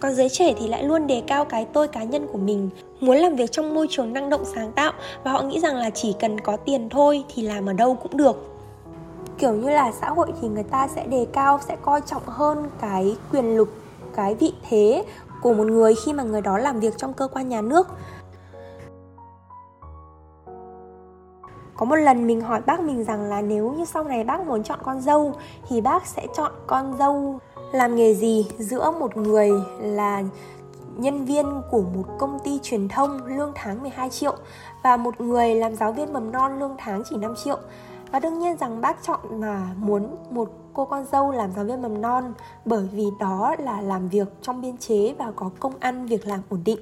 Còn 0.00 0.14
giới 0.14 0.28
trẻ 0.28 0.54
thì 0.58 0.68
lại 0.68 0.84
luôn 0.84 1.06
đề 1.06 1.22
cao 1.26 1.44
cái 1.44 1.64
tôi 1.64 1.88
cá 1.88 2.04
nhân 2.04 2.26
của 2.32 2.38
mình, 2.38 2.70
muốn 3.00 3.16
làm 3.16 3.36
việc 3.36 3.52
trong 3.52 3.74
môi 3.74 3.86
trường 3.90 4.12
năng 4.12 4.30
động, 4.30 4.44
sáng 4.54 4.72
tạo 4.72 4.92
và 5.24 5.32
họ 5.32 5.42
nghĩ 5.42 5.60
rằng 5.60 5.76
là 5.76 5.90
chỉ 5.90 6.14
cần 6.20 6.40
có 6.40 6.56
tiền 6.56 6.88
thôi 6.88 7.24
thì 7.34 7.42
làm 7.42 7.66
ở 7.66 7.72
đâu 7.72 7.94
cũng 7.94 8.16
được. 8.16 8.50
Kiểu 9.38 9.52
như 9.52 9.70
là 9.70 9.92
xã 10.00 10.08
hội 10.08 10.32
thì 10.42 10.48
người 10.48 10.62
ta 10.62 10.88
sẽ 10.94 11.06
đề 11.06 11.26
cao, 11.32 11.60
sẽ 11.68 11.76
coi 11.82 12.00
trọng 12.06 12.22
hơn 12.26 12.70
cái 12.80 13.16
quyền 13.32 13.56
lực, 13.56 13.74
cái 14.16 14.34
vị 14.34 14.52
thế 14.68 15.04
của 15.42 15.54
một 15.54 15.66
người 15.66 15.94
khi 16.04 16.12
mà 16.12 16.22
người 16.22 16.40
đó 16.40 16.58
làm 16.58 16.80
việc 16.80 16.94
trong 16.96 17.12
cơ 17.12 17.28
quan 17.28 17.48
nhà 17.48 17.60
nước. 17.60 17.86
Có 21.84 21.88
một 21.88 21.96
lần 21.96 22.26
mình 22.26 22.40
hỏi 22.40 22.60
bác 22.66 22.80
mình 22.80 23.04
rằng 23.04 23.22
là 23.22 23.42
nếu 23.42 23.72
như 23.72 23.84
sau 23.84 24.04
này 24.04 24.24
bác 24.24 24.46
muốn 24.46 24.62
chọn 24.62 24.78
con 24.82 25.00
dâu 25.00 25.32
thì 25.68 25.80
bác 25.80 26.06
sẽ 26.06 26.26
chọn 26.36 26.52
con 26.66 26.96
dâu 26.98 27.38
làm 27.72 27.96
nghề 27.96 28.14
gì 28.14 28.46
giữa 28.58 28.90
một 28.90 29.16
người 29.16 29.50
là 29.80 30.22
nhân 30.96 31.24
viên 31.24 31.46
của 31.70 31.82
một 31.94 32.02
công 32.18 32.38
ty 32.44 32.58
truyền 32.62 32.88
thông 32.88 33.26
lương 33.26 33.52
tháng 33.54 33.82
12 33.82 34.10
triệu 34.10 34.36
và 34.82 34.96
một 34.96 35.20
người 35.20 35.54
làm 35.54 35.74
giáo 35.74 35.92
viên 35.92 36.12
mầm 36.12 36.32
non 36.32 36.58
lương 36.58 36.74
tháng 36.78 37.02
chỉ 37.10 37.16
5 37.16 37.34
triệu. 37.44 37.58
Và 38.12 38.18
đương 38.18 38.38
nhiên 38.38 38.56
rằng 38.56 38.80
bác 38.80 39.02
chọn 39.02 39.20
mà 39.40 39.62
muốn 39.78 40.16
một 40.30 40.50
cô 40.72 40.84
con 40.84 41.06
dâu 41.12 41.32
làm 41.32 41.50
giáo 41.56 41.64
viên 41.64 41.82
mầm 41.82 42.00
non 42.00 42.32
bởi 42.64 42.88
vì 42.92 43.04
đó 43.20 43.54
là 43.58 43.80
làm 43.80 44.08
việc 44.08 44.28
trong 44.42 44.60
biên 44.60 44.76
chế 44.76 45.14
và 45.18 45.32
có 45.36 45.50
công 45.60 45.74
ăn, 45.80 46.06
việc 46.06 46.26
làm 46.26 46.40
ổn 46.48 46.60
định 46.64 46.78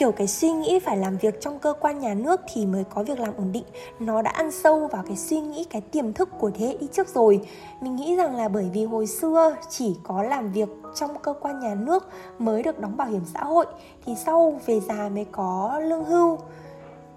kiểu 0.00 0.12
cái 0.12 0.26
suy 0.26 0.52
nghĩ 0.52 0.78
phải 0.78 0.96
làm 0.96 1.16
việc 1.16 1.40
trong 1.40 1.58
cơ 1.58 1.72
quan 1.80 1.98
nhà 1.98 2.14
nước 2.14 2.40
thì 2.52 2.66
mới 2.66 2.84
có 2.84 3.02
việc 3.02 3.20
làm 3.20 3.36
ổn 3.36 3.52
định. 3.52 3.64
Nó 3.98 4.22
đã 4.22 4.30
ăn 4.30 4.50
sâu 4.50 4.88
vào 4.92 5.02
cái 5.06 5.16
suy 5.16 5.40
nghĩ, 5.40 5.64
cái 5.64 5.80
tiềm 5.80 6.12
thức 6.12 6.28
của 6.38 6.50
thế 6.54 6.66
hệ 6.66 6.76
đi 6.80 6.86
trước 6.92 7.08
rồi. 7.08 7.40
Mình 7.80 7.96
nghĩ 7.96 8.16
rằng 8.16 8.36
là 8.36 8.48
bởi 8.48 8.70
vì 8.72 8.84
hồi 8.84 9.06
xưa 9.06 9.56
chỉ 9.68 9.96
có 10.02 10.22
làm 10.22 10.52
việc 10.52 10.68
trong 10.94 11.10
cơ 11.22 11.34
quan 11.40 11.60
nhà 11.60 11.74
nước 11.74 12.08
mới 12.38 12.62
được 12.62 12.78
đóng 12.78 12.96
bảo 12.96 13.08
hiểm 13.08 13.22
xã 13.34 13.44
hội, 13.44 13.66
thì 14.06 14.14
sau 14.24 14.60
về 14.66 14.80
già 14.80 15.08
mới 15.08 15.26
có 15.32 15.80
lương 15.82 16.04
hưu, 16.04 16.38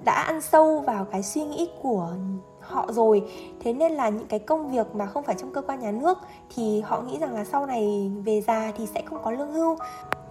đã 0.05 0.13
ăn 0.13 0.41
sâu 0.41 0.79
vào 0.79 1.05
cái 1.05 1.23
suy 1.23 1.43
nghĩ 1.43 1.69
của 1.81 2.09
họ 2.59 2.91
rồi. 2.91 3.31
Thế 3.59 3.73
nên 3.73 3.91
là 3.91 4.09
những 4.09 4.27
cái 4.27 4.39
công 4.39 4.71
việc 4.71 4.95
mà 4.95 5.05
không 5.05 5.23
phải 5.23 5.35
trong 5.39 5.53
cơ 5.53 5.61
quan 5.61 5.79
nhà 5.79 5.91
nước 5.91 6.17
thì 6.55 6.81
họ 6.81 7.01
nghĩ 7.01 7.17
rằng 7.19 7.33
là 7.33 7.45
sau 7.45 7.65
này 7.65 8.11
về 8.25 8.41
già 8.41 8.71
thì 8.77 8.87
sẽ 8.93 9.01
không 9.05 9.19
có 9.23 9.31
lương 9.31 9.53
hưu 9.53 9.77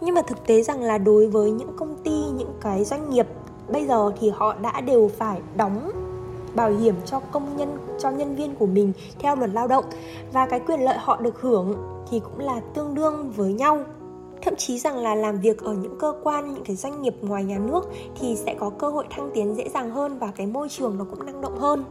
nhưng 0.05 0.15
mà 0.15 0.23
thực 0.23 0.47
tế 0.47 0.63
rằng 0.63 0.83
là 0.83 0.99
đối 0.99 1.27
với 1.27 1.51
những 1.51 1.77
công 1.77 1.97
ty, 2.05 2.25
những 2.37 2.53
cái 2.61 2.85
doanh 2.85 3.11
nghiệp, 3.11 3.27
bây 3.73 3.87
giờ 3.87 4.13
thì 4.21 4.31
họ 4.31 4.55
đã 4.63 4.81
đều 4.81 5.11
phải 5.19 5.41
đóng 5.57 5.91
bảo 6.55 6.71
hiểm 6.71 6.95
cho 7.05 7.21
công 7.21 7.57
nhân, 7.57 7.77
cho 7.99 8.11
nhân 8.11 8.35
viên 8.35 8.55
của 8.55 8.67
mình 8.67 8.93
theo 9.19 9.37
luật 9.37 9.51
lao 9.53 9.69
động. 9.69 9.85
Và 10.33 10.47
cái 10.47 10.61
quyền 10.61 10.81
lợi 10.81 10.97
họ 10.99 11.17
được 11.17 11.41
hưởng 11.41 11.75
thì 12.11 12.21
cũng 12.21 12.39
là 12.39 12.61
tương 12.75 12.95
đương 12.95 13.31
với 13.37 13.53
nhau. 13.53 13.79
Thậm 14.43 14.55
chí 14.57 14.79
rằng 14.79 14.97
là 14.97 15.15
làm 15.15 15.41
việc 15.41 15.63
ở 15.65 15.73
những 15.73 15.99
cơ 15.99 16.15
quan, 16.23 16.55
những 16.55 16.65
cái 16.65 16.77
doanh 16.77 17.03
nghiệp 17.03 17.17
ngoài 17.23 17.45
nhà 17.45 17.59
nước 17.59 17.91
thì 18.21 18.37
sẽ 18.37 18.55
có 18.55 18.71
cơ 18.71 18.89
hội 18.89 19.05
thăng 19.11 19.31
tiến 19.35 19.55
dễ 19.57 19.69
dàng 19.69 19.91
hơn 19.91 20.19
và 20.19 20.33
cái 20.37 20.47
môi 20.47 20.69
trường 20.69 20.99
nó 20.99 21.05
cũng 21.11 21.27
năng 21.27 21.41
động 21.41 21.59
hơn. 21.59 21.85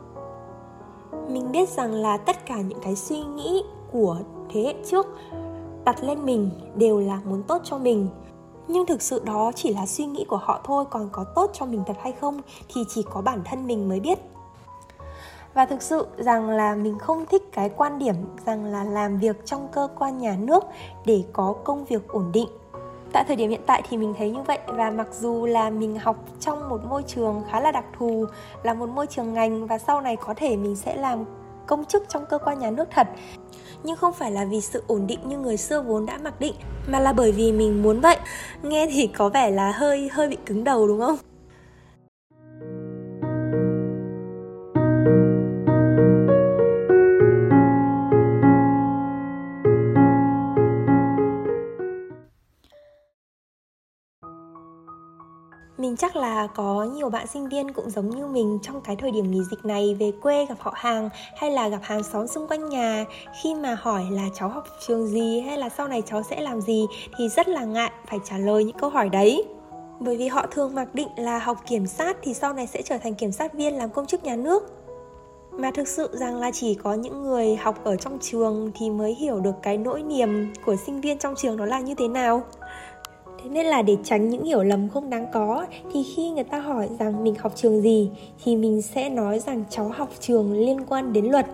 Mình 1.27 1.51
biết 1.51 1.69
rằng 1.69 1.93
là 1.93 2.17
tất 2.17 2.45
cả 2.45 2.61
những 2.61 2.79
cái 2.83 2.95
suy 2.95 3.23
nghĩ 3.23 3.63
của 3.91 4.17
thế 4.49 4.61
hệ 4.61 4.75
trước 4.85 5.07
đặt 5.85 6.03
lên 6.03 6.25
mình 6.25 6.49
đều 6.75 6.99
là 6.99 7.19
muốn 7.25 7.43
tốt 7.43 7.61
cho 7.63 7.77
mình. 7.77 8.07
Nhưng 8.67 8.85
thực 8.85 9.01
sự 9.01 9.21
đó 9.25 9.51
chỉ 9.55 9.73
là 9.73 9.85
suy 9.85 10.05
nghĩ 10.05 10.25
của 10.27 10.37
họ 10.37 10.61
thôi, 10.63 10.85
còn 10.89 11.09
có 11.11 11.23
tốt 11.23 11.49
cho 11.53 11.65
mình 11.65 11.83
thật 11.87 11.97
hay 12.01 12.11
không 12.11 12.41
thì 12.73 12.81
chỉ 12.89 13.03
có 13.09 13.21
bản 13.21 13.41
thân 13.45 13.67
mình 13.67 13.89
mới 13.89 13.99
biết. 13.99 14.19
Và 15.53 15.65
thực 15.65 15.81
sự 15.81 16.07
rằng 16.17 16.49
là 16.49 16.75
mình 16.75 16.99
không 16.99 17.25
thích 17.25 17.43
cái 17.51 17.69
quan 17.69 17.99
điểm 17.99 18.15
rằng 18.45 18.65
là 18.65 18.83
làm 18.83 19.17
việc 19.17 19.45
trong 19.45 19.67
cơ 19.71 19.87
quan 19.99 20.17
nhà 20.17 20.37
nước 20.39 20.63
để 21.05 21.23
có 21.33 21.55
công 21.63 21.85
việc 21.85 22.07
ổn 22.07 22.31
định. 22.33 22.47
Tại 23.13 23.23
thời 23.27 23.35
điểm 23.35 23.49
hiện 23.49 23.61
tại 23.65 23.83
thì 23.89 23.97
mình 23.97 24.13
thấy 24.17 24.31
như 24.31 24.41
vậy, 24.41 24.59
và 24.67 24.91
mặc 24.91 25.07
dù 25.19 25.45
là 25.45 25.69
mình 25.69 25.99
học 25.99 26.15
trong 26.39 26.69
một 26.69 26.85
môi 26.85 27.03
trường 27.03 27.43
khá 27.49 27.59
là 27.59 27.71
đặc 27.71 27.85
thù, 27.97 28.25
là 28.63 28.73
một 28.73 28.89
môi 28.89 29.07
trường 29.07 29.33
ngành, 29.33 29.67
và 29.67 29.77
sau 29.77 30.01
này 30.01 30.15
có 30.15 30.33
thể 30.37 30.57
mình 30.57 30.75
sẽ 30.75 30.95
làm 30.95 31.25
công 31.67 31.85
chức 31.85 32.03
trong 32.09 32.25
cơ 32.25 32.37
quan 32.37 32.59
nhà 32.59 32.71
nước 32.71 32.87
thật 32.91 33.07
nhưng 33.83 33.95
không 33.95 34.13
phải 34.13 34.31
là 34.31 34.45
vì 34.45 34.61
sự 34.61 34.83
ổn 34.87 35.07
định 35.07 35.19
như 35.25 35.37
người 35.37 35.57
xưa 35.57 35.81
vốn 35.81 36.05
đã 36.05 36.17
mặc 36.17 36.39
định, 36.39 36.53
mà 36.87 36.99
là 36.99 37.13
bởi 37.13 37.31
vì 37.31 37.51
mình 37.51 37.83
muốn 37.83 38.01
vậy. 38.01 38.17
Nghe 38.63 38.87
thì 38.91 39.07
có 39.07 39.29
vẻ 39.29 39.51
là 39.51 39.71
hơi 39.71 40.09
hơi 40.13 40.27
bị 40.29 40.37
cứng 40.45 40.63
đầu 40.63 40.87
đúng 40.87 40.99
không? 40.99 41.17
Mình 55.91 55.97
chắc 55.97 56.15
là 56.15 56.47
có 56.47 56.83
nhiều 56.83 57.09
bạn 57.09 57.27
sinh 57.27 57.49
viên 57.49 57.73
cũng 57.73 57.89
giống 57.89 58.09
như 58.09 58.27
mình 58.27 58.59
trong 58.61 58.81
cái 58.81 58.95
thời 58.95 59.11
điểm 59.11 59.31
nghỉ 59.31 59.39
dịch 59.51 59.65
này 59.65 59.95
về 59.99 60.11
quê 60.21 60.45
gặp 60.45 60.55
họ 60.59 60.73
hàng 60.75 61.09
hay 61.37 61.51
là 61.51 61.67
gặp 61.67 61.79
hàng 61.83 62.03
xóm 62.03 62.27
xung 62.27 62.47
quanh 62.47 62.69
nhà. 62.69 63.05
Khi 63.41 63.55
mà 63.55 63.77
hỏi 63.81 64.05
là 64.11 64.23
cháu 64.33 64.49
học 64.49 64.63
trường 64.87 65.07
gì 65.07 65.41
hay 65.41 65.57
là 65.57 65.69
sau 65.77 65.87
này 65.87 66.01
cháu 66.05 66.23
sẽ 66.29 66.41
làm 66.41 66.61
gì 66.61 66.85
thì 67.17 67.29
rất 67.29 67.47
là 67.47 67.63
ngại 67.63 67.91
phải 68.07 68.19
trả 68.23 68.37
lời 68.37 68.63
những 68.63 68.77
câu 68.77 68.89
hỏi 68.89 69.09
đấy. 69.09 69.43
Bởi 69.99 70.17
vì 70.17 70.27
họ 70.27 70.45
thường 70.51 70.75
mặc 70.75 70.95
định 70.95 71.09
là 71.15 71.39
học 71.39 71.57
kiểm 71.67 71.87
sát 71.87 72.17
thì 72.21 72.33
sau 72.33 72.53
này 72.53 72.67
sẽ 72.67 72.81
trở 72.81 72.97
thành 72.97 73.15
kiểm 73.15 73.31
sát 73.31 73.53
viên 73.53 73.77
làm 73.77 73.89
công 73.89 74.05
chức 74.05 74.23
nhà 74.23 74.35
nước. 74.35 74.63
Mà 75.51 75.71
thực 75.71 75.87
sự 75.87 76.09
rằng 76.13 76.35
là 76.35 76.51
chỉ 76.53 76.75
có 76.75 76.93
những 76.93 77.23
người 77.23 77.55
học 77.55 77.83
ở 77.83 77.95
trong 77.95 78.17
trường 78.21 78.71
thì 78.75 78.89
mới 78.89 79.13
hiểu 79.13 79.39
được 79.39 79.55
cái 79.63 79.77
nỗi 79.77 80.03
niềm 80.03 80.53
của 80.65 80.75
sinh 80.75 81.01
viên 81.01 81.17
trong 81.17 81.35
trường 81.37 81.57
đó 81.57 81.65
là 81.65 81.79
như 81.79 81.95
thế 81.95 82.07
nào. 82.07 82.43
Thế 83.43 83.49
nên 83.49 83.65
là 83.65 83.81
để 83.81 83.97
tránh 84.03 84.29
những 84.29 84.43
hiểu 84.43 84.63
lầm 84.63 84.89
không 84.89 85.09
đáng 85.09 85.25
có, 85.33 85.65
thì 85.93 86.03
khi 86.15 86.29
người 86.29 86.43
ta 86.43 86.59
hỏi 86.59 86.89
rằng 86.99 87.23
mình 87.23 87.35
học 87.39 87.51
trường 87.55 87.81
gì, 87.81 88.09
thì 88.43 88.55
mình 88.55 88.81
sẽ 88.81 89.09
nói 89.09 89.39
rằng 89.39 89.63
cháu 89.69 89.87
học 89.87 90.09
trường 90.19 90.53
liên 90.53 90.85
quan 90.85 91.13
đến 91.13 91.25
luật. 91.25 91.45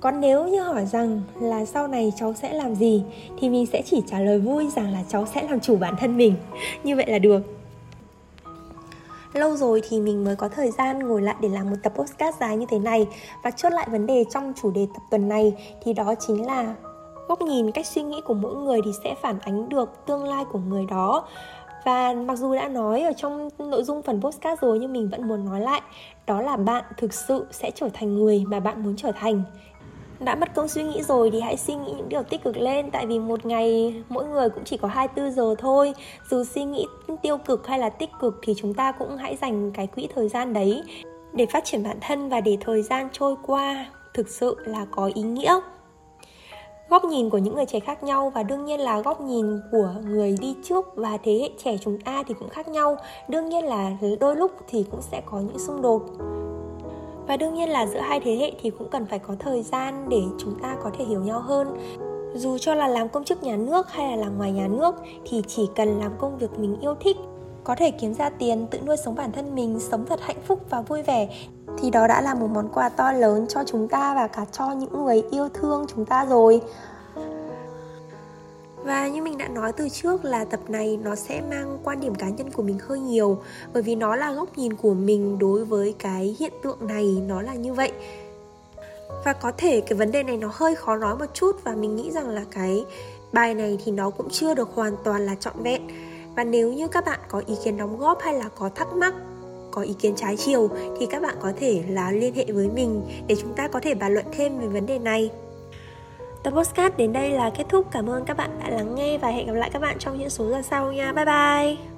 Còn 0.00 0.20
nếu 0.20 0.48
như 0.48 0.60
hỏi 0.60 0.86
rằng 0.86 1.22
là 1.40 1.64
sau 1.64 1.88
này 1.88 2.12
cháu 2.16 2.34
sẽ 2.34 2.52
làm 2.52 2.74
gì, 2.74 3.02
thì 3.38 3.48
mình 3.48 3.66
sẽ 3.66 3.82
chỉ 3.86 4.02
trả 4.06 4.20
lời 4.20 4.38
vui 4.38 4.68
rằng 4.76 4.92
là 4.92 5.04
cháu 5.08 5.26
sẽ 5.34 5.42
làm 5.50 5.60
chủ 5.60 5.76
bản 5.76 5.94
thân 6.00 6.16
mình. 6.16 6.34
Như 6.84 6.96
vậy 6.96 7.06
là 7.08 7.18
được. 7.18 7.42
Lâu 9.32 9.56
rồi 9.56 9.82
thì 9.88 10.00
mình 10.00 10.24
mới 10.24 10.36
có 10.36 10.48
thời 10.48 10.70
gian 10.70 10.98
ngồi 10.98 11.22
lại 11.22 11.36
để 11.40 11.48
làm 11.48 11.70
một 11.70 11.76
tập 11.82 11.92
podcast 11.96 12.36
dài 12.40 12.56
như 12.56 12.66
thế 12.70 12.78
này 12.78 13.06
và 13.42 13.50
chốt 13.50 13.72
lại 13.72 13.88
vấn 13.90 14.06
đề 14.06 14.24
trong 14.30 14.52
chủ 14.62 14.70
đề 14.70 14.86
tập 14.94 15.02
tuần 15.10 15.28
này, 15.28 15.54
thì 15.84 15.92
đó 15.92 16.14
chính 16.26 16.46
là 16.46 16.74
góc 17.28 17.42
nhìn, 17.42 17.70
cách 17.70 17.86
suy 17.86 18.02
nghĩ 18.02 18.20
của 18.20 18.34
mỗi 18.34 18.54
người 18.54 18.80
thì 18.84 18.90
sẽ 19.04 19.14
phản 19.22 19.38
ánh 19.38 19.68
được 19.68 20.06
tương 20.06 20.24
lai 20.24 20.44
của 20.52 20.58
người 20.58 20.86
đó. 20.90 21.24
Và 21.84 22.14
mặc 22.14 22.38
dù 22.38 22.54
đã 22.54 22.68
nói 22.68 23.00
ở 23.00 23.12
trong 23.16 23.48
nội 23.58 23.84
dung 23.84 24.02
phần 24.02 24.22
postcard 24.22 24.62
rồi 24.62 24.78
nhưng 24.78 24.92
mình 24.92 25.08
vẫn 25.08 25.28
muốn 25.28 25.44
nói 25.44 25.60
lại, 25.60 25.80
đó 26.26 26.40
là 26.40 26.56
bạn 26.56 26.84
thực 26.96 27.14
sự 27.14 27.46
sẽ 27.50 27.70
trở 27.74 27.88
thành 27.94 28.14
người 28.14 28.44
mà 28.46 28.60
bạn 28.60 28.82
muốn 28.82 28.96
trở 28.96 29.12
thành. 29.12 29.42
Đã 30.20 30.34
mất 30.34 30.54
công 30.54 30.68
suy 30.68 30.82
nghĩ 30.82 31.02
rồi 31.02 31.30
thì 31.30 31.40
hãy 31.40 31.56
suy 31.56 31.74
nghĩ 31.74 31.92
những 31.96 32.08
điều 32.08 32.22
tích 32.22 32.44
cực 32.44 32.56
lên, 32.56 32.90
tại 32.90 33.06
vì 33.06 33.18
một 33.18 33.46
ngày 33.46 33.94
mỗi 34.08 34.26
người 34.26 34.50
cũng 34.50 34.64
chỉ 34.64 34.76
có 34.76 34.88
24 34.88 35.32
giờ 35.32 35.54
thôi. 35.58 35.94
Dù 36.30 36.44
suy 36.44 36.64
nghĩ 36.64 36.86
tiêu 37.22 37.38
cực 37.38 37.66
hay 37.66 37.78
là 37.78 37.88
tích 37.88 38.10
cực 38.20 38.38
thì 38.42 38.54
chúng 38.56 38.74
ta 38.74 38.92
cũng 38.92 39.16
hãy 39.16 39.36
dành 39.36 39.72
cái 39.72 39.86
quỹ 39.86 40.08
thời 40.14 40.28
gian 40.28 40.52
đấy 40.52 40.82
để 41.32 41.46
phát 41.46 41.64
triển 41.64 41.82
bản 41.82 41.98
thân 42.00 42.28
và 42.28 42.40
để 42.40 42.56
thời 42.60 42.82
gian 42.82 43.08
trôi 43.12 43.34
qua 43.46 43.86
thực 44.14 44.28
sự 44.28 44.56
là 44.64 44.86
có 44.90 45.10
ý 45.14 45.22
nghĩa 45.22 45.60
góc 46.90 47.04
nhìn 47.04 47.30
của 47.30 47.38
những 47.38 47.54
người 47.54 47.66
trẻ 47.66 47.80
khác 47.80 48.02
nhau 48.02 48.32
và 48.34 48.42
đương 48.42 48.64
nhiên 48.64 48.80
là 48.80 49.00
góc 49.00 49.20
nhìn 49.20 49.60
của 49.72 49.94
người 50.04 50.36
đi 50.40 50.56
trước 50.62 50.86
và 50.94 51.18
thế 51.24 51.32
hệ 51.32 51.50
trẻ 51.64 51.76
chúng 51.80 52.00
ta 52.00 52.22
thì 52.22 52.34
cũng 52.38 52.48
khác 52.48 52.68
nhau. 52.68 52.96
Đương 53.28 53.48
nhiên 53.48 53.64
là 53.64 53.96
đôi 54.20 54.36
lúc 54.36 54.52
thì 54.68 54.84
cũng 54.90 55.02
sẽ 55.02 55.22
có 55.26 55.40
những 55.40 55.58
xung 55.58 55.82
đột. 55.82 56.02
Và 57.26 57.36
đương 57.36 57.54
nhiên 57.54 57.68
là 57.68 57.86
giữa 57.86 58.00
hai 58.00 58.20
thế 58.20 58.36
hệ 58.36 58.52
thì 58.62 58.70
cũng 58.70 58.88
cần 58.88 59.06
phải 59.06 59.18
có 59.18 59.34
thời 59.38 59.62
gian 59.62 60.08
để 60.08 60.22
chúng 60.38 60.54
ta 60.62 60.76
có 60.82 60.90
thể 60.98 61.04
hiểu 61.04 61.20
nhau 61.20 61.40
hơn. 61.40 61.76
Dù 62.34 62.58
cho 62.58 62.74
là 62.74 62.88
làm 62.88 63.08
công 63.08 63.24
chức 63.24 63.42
nhà 63.42 63.56
nước 63.56 63.90
hay 63.90 64.10
là 64.10 64.16
làm 64.16 64.38
ngoài 64.38 64.52
nhà 64.52 64.68
nước 64.68 64.94
thì 65.24 65.42
chỉ 65.46 65.68
cần 65.74 65.98
làm 65.98 66.12
công 66.18 66.38
việc 66.38 66.58
mình 66.58 66.76
yêu 66.80 66.94
thích 67.00 67.16
có 67.68 67.74
thể 67.74 67.90
kiếm 67.90 68.14
ra 68.14 68.30
tiền, 68.30 68.66
tự 68.70 68.80
nuôi 68.80 68.96
sống 68.96 69.14
bản 69.14 69.32
thân 69.32 69.54
mình, 69.54 69.80
sống 69.80 70.06
thật 70.06 70.20
hạnh 70.22 70.40
phúc 70.46 70.60
và 70.70 70.80
vui 70.80 71.02
vẻ. 71.02 71.28
Thì 71.78 71.90
đó 71.90 72.06
đã 72.06 72.20
là 72.20 72.34
một 72.34 72.46
món 72.46 72.68
quà 72.68 72.88
to 72.88 73.12
lớn 73.12 73.46
cho 73.48 73.64
chúng 73.66 73.88
ta 73.88 74.14
và 74.14 74.26
cả 74.26 74.44
cho 74.52 74.70
những 74.70 75.04
người 75.04 75.22
yêu 75.30 75.48
thương 75.54 75.86
chúng 75.94 76.04
ta 76.04 76.24
rồi. 76.24 76.60
Và 78.76 79.08
như 79.08 79.22
mình 79.22 79.38
đã 79.38 79.48
nói 79.48 79.72
từ 79.72 79.88
trước 79.88 80.24
là 80.24 80.44
tập 80.44 80.60
này 80.68 80.98
nó 81.02 81.14
sẽ 81.14 81.40
mang 81.50 81.78
quan 81.84 82.00
điểm 82.00 82.14
cá 82.14 82.28
nhân 82.28 82.50
của 82.50 82.62
mình 82.62 82.78
hơi 82.86 83.00
nhiều, 83.00 83.38
bởi 83.72 83.82
vì 83.82 83.94
nó 83.94 84.16
là 84.16 84.32
góc 84.32 84.58
nhìn 84.58 84.74
của 84.74 84.94
mình 84.94 85.38
đối 85.38 85.64
với 85.64 85.94
cái 85.98 86.36
hiện 86.38 86.52
tượng 86.62 86.86
này, 86.86 87.22
nó 87.26 87.42
là 87.42 87.54
như 87.54 87.74
vậy. 87.74 87.92
Và 89.24 89.32
có 89.32 89.52
thể 89.56 89.80
cái 89.80 89.98
vấn 89.98 90.12
đề 90.12 90.22
này 90.22 90.36
nó 90.36 90.50
hơi 90.52 90.74
khó 90.74 90.96
nói 90.96 91.16
một 91.16 91.34
chút 91.34 91.64
và 91.64 91.74
mình 91.74 91.96
nghĩ 91.96 92.10
rằng 92.10 92.28
là 92.28 92.44
cái 92.50 92.84
bài 93.32 93.54
này 93.54 93.78
thì 93.84 93.92
nó 93.92 94.10
cũng 94.10 94.28
chưa 94.30 94.54
được 94.54 94.68
hoàn 94.74 94.96
toàn 95.04 95.26
là 95.26 95.34
trọn 95.34 95.62
vẹn 95.62 95.82
và 96.38 96.44
nếu 96.44 96.72
như 96.72 96.88
các 96.88 97.04
bạn 97.04 97.20
có 97.28 97.42
ý 97.46 97.54
kiến 97.64 97.76
đóng 97.76 97.98
góp 97.98 98.20
hay 98.20 98.34
là 98.34 98.48
có 98.58 98.70
thắc 98.74 98.92
mắc, 98.92 99.14
có 99.70 99.82
ý 99.82 99.94
kiến 99.98 100.14
trái 100.16 100.36
chiều 100.36 100.68
thì 100.98 101.06
các 101.06 101.22
bạn 101.22 101.34
có 101.40 101.52
thể 101.60 101.82
là 101.88 102.10
liên 102.10 102.34
hệ 102.34 102.44
với 102.52 102.68
mình 102.68 103.02
để 103.26 103.36
chúng 103.40 103.54
ta 103.54 103.68
có 103.68 103.80
thể 103.80 103.94
bàn 103.94 104.14
luận 104.14 104.26
thêm 104.32 104.58
về 104.58 104.66
vấn 104.66 104.86
đề 104.86 104.98
này 104.98 105.30
Tập 106.42 106.50
podcast 106.50 106.96
đến 106.96 107.12
đây 107.12 107.30
là 107.30 107.50
kết 107.50 107.64
thúc. 107.68 107.86
Cảm 107.92 108.10
ơn 108.10 108.24
các 108.24 108.36
bạn 108.36 108.50
đã 108.60 108.70
lắng 108.70 108.94
nghe 108.94 109.18
và 109.18 109.28
hẹn 109.28 109.46
gặp 109.46 109.52
lại 109.52 109.70
các 109.72 109.82
bạn 109.82 109.96
trong 109.98 110.18
những 110.18 110.30
số 110.30 110.48
lần 110.48 110.62
sau 110.62 110.92
nha. 110.92 111.12
Bye 111.12 111.24
bye! 111.24 111.97